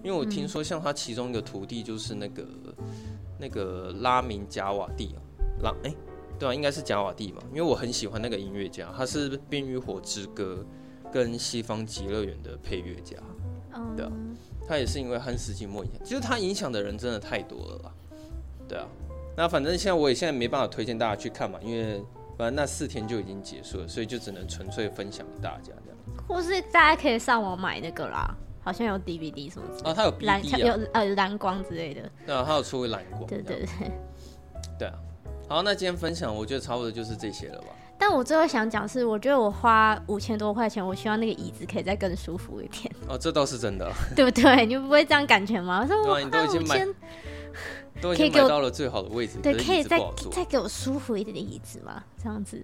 [0.01, 2.73] 因为我听说，像他其中一个徒弟就是那个、嗯、
[3.37, 5.19] 那个拉明贾瓦蒂啊，
[5.61, 5.89] 拉哎。
[5.89, 5.95] 欸
[6.37, 10.65] 对啊，应该是贾瓦蒂吧，因为我很喜欢那个音乐家，他是《冰与火之歌》
[11.11, 13.17] 跟《西方极乐园》的配乐家。
[13.73, 14.11] 嗯，对啊，
[14.67, 17.91] 他也是因为汉斯季默影响，就是他影响的人真的太多了啦。
[18.67, 18.87] 对啊，
[19.35, 22.03] 那反正现在我也现在没办法推荐大家去看嘛，因为
[22.37, 25.79] 反正那四天就已经结束了，所以就只能纯粹分享给大家这样。
[26.27, 29.89] 或是大家可以上网买那个啦，好像有 DVD 什么之类的。
[29.89, 32.09] 啊，他有蓝有呃蓝光之类的。
[32.25, 33.25] 对啊，他有出蓝光。
[33.25, 33.91] 对对对。
[34.79, 34.93] 对啊。
[35.47, 37.67] 好，那今天分享我觉得差不多就是这些了吧。
[37.97, 42.93] 但我最后想讲是，我觉得我花五千多块钱，我希望那个椅子可以再更舒服一点。
[43.07, 44.65] 哦，这倒是真的， 对不对？
[44.65, 45.81] 你不会这样感觉吗？
[45.81, 46.93] 我说我花五千，
[48.01, 50.01] 都已经买到了最好的位置，对，可以再
[50.31, 52.03] 再给我舒服一点的椅子吗？
[52.21, 52.61] 这样子，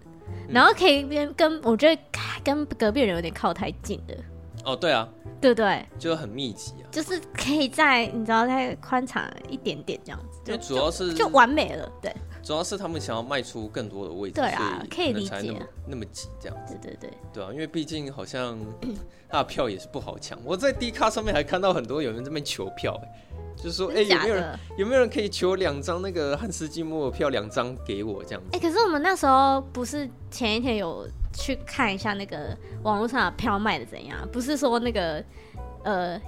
[0.50, 2.02] 然后可以跟跟我觉得
[2.44, 4.18] 跟隔壁人有点靠太近的。
[4.66, 5.08] 哦，对啊，
[5.40, 12.14] 对不对，就很密集啊，就是可以再你知道再宽敞一点点这样子，因为主要是就完美了，对。
[12.44, 15.56] 主要是他们想要卖出更多的位置，对啊，可以理解，
[15.88, 18.58] 那么挤这样子，对对对，对啊，因为毕竟好像
[19.30, 20.38] 他的票也是不好抢。
[20.44, 23.08] 我在 D 卡上面还看到很多有人在那边求票，哎，
[23.56, 28.58] 就是说，哎，有没有人有没有人可以求两张那个汉斯季默的票，两张给我这样子？
[28.58, 34.18] 哎，可是我们那时候不是前一天有去看一下那个网络上的票卖的怎样？
[34.32, 35.24] 不是说那个
[35.84, 36.20] 呃。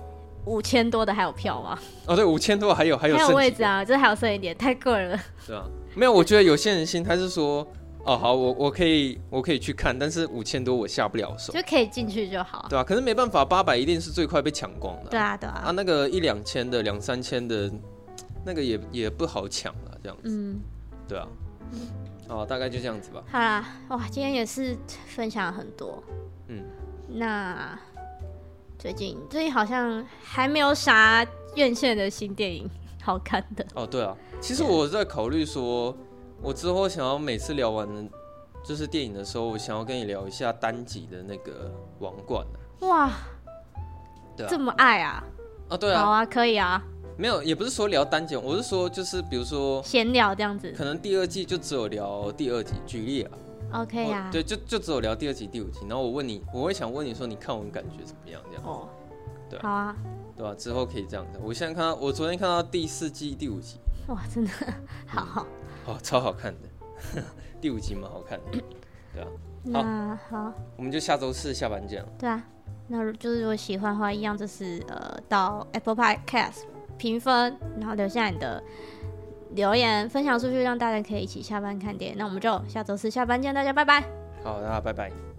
[0.46, 1.80] 五千多的还有票吗？
[2.06, 5.18] 哦，对，五千多还有还有还有位置啊，就是还有剩一点，太贵了。
[5.48, 5.64] 对啊，
[5.96, 7.68] 没有，我觉得有些人心态是说，
[8.04, 17.72] 哦，好，我我可以我可以去看，但是五千多我下不了手，就可以进去就好，对啊，可是没办法，八百一定是最快被抢光的，对啊对啊，啊那个一两千的两三千的，
[18.46, 20.60] 那个也也不好抢了，这样子，嗯，
[21.08, 21.28] 对啊，
[22.28, 23.24] 哦，大概就这样子吧。
[23.32, 24.76] 好啦，哇，今天也是
[25.08, 26.04] 分享了很多，
[26.48, 26.64] 嗯，
[27.08, 27.78] 那
[28.80, 31.26] 最近最近好像还没有啥
[31.56, 32.70] 院线的新电影。
[33.04, 35.96] 好看的哦，对啊，其实我在考虑说，
[36.42, 38.10] 我之后想要每次聊完
[38.64, 41.70] 就是电影的时候，我想要跟你聊一下单集的那个
[42.00, 42.46] 王冠
[42.80, 43.12] 哇，
[44.38, 45.22] 对啊，这么爱啊？
[45.68, 46.82] 啊，对啊，好啊，可以啊。
[47.18, 50.72] 没有，也不是说聊单集，我是说就是比如说闲聊这样子。
[50.72, 53.32] 可能第二季就只有聊第二集，举例啊。
[53.74, 54.30] OK 啊。
[54.32, 58.42] 对，就就只有聊第二集、第五集，然后我问你，我会想问你说，你看完感觉怎么样？
[58.50, 58.64] 这样。
[58.66, 58.90] 哦。
[59.50, 59.60] 对。
[59.60, 59.96] 好啊。
[60.36, 60.56] 对吧、啊？
[60.58, 61.40] 之后可以这样子。
[61.42, 64.52] 我现在看到，我昨天看到第四季第五集，哇，真的
[65.06, 65.48] 好好、
[65.88, 67.24] 嗯、哦，超好看的，
[67.62, 68.64] 第五集蛮好看的，
[69.14, 69.28] 对啊。
[69.66, 72.06] 那好，好我们就下周四下班见。
[72.20, 72.44] 对啊，
[72.90, 76.64] 那就是如果喜欢的话，一样就是呃，到 Apple Podcast
[76.98, 78.62] 评分，然后留下你的
[79.52, 82.18] 留言，分享出去，让大家可以一起下班看电影。
[82.18, 84.02] 那我们就下周四下班见，大家拜拜。
[84.44, 85.33] 好，大家拜拜。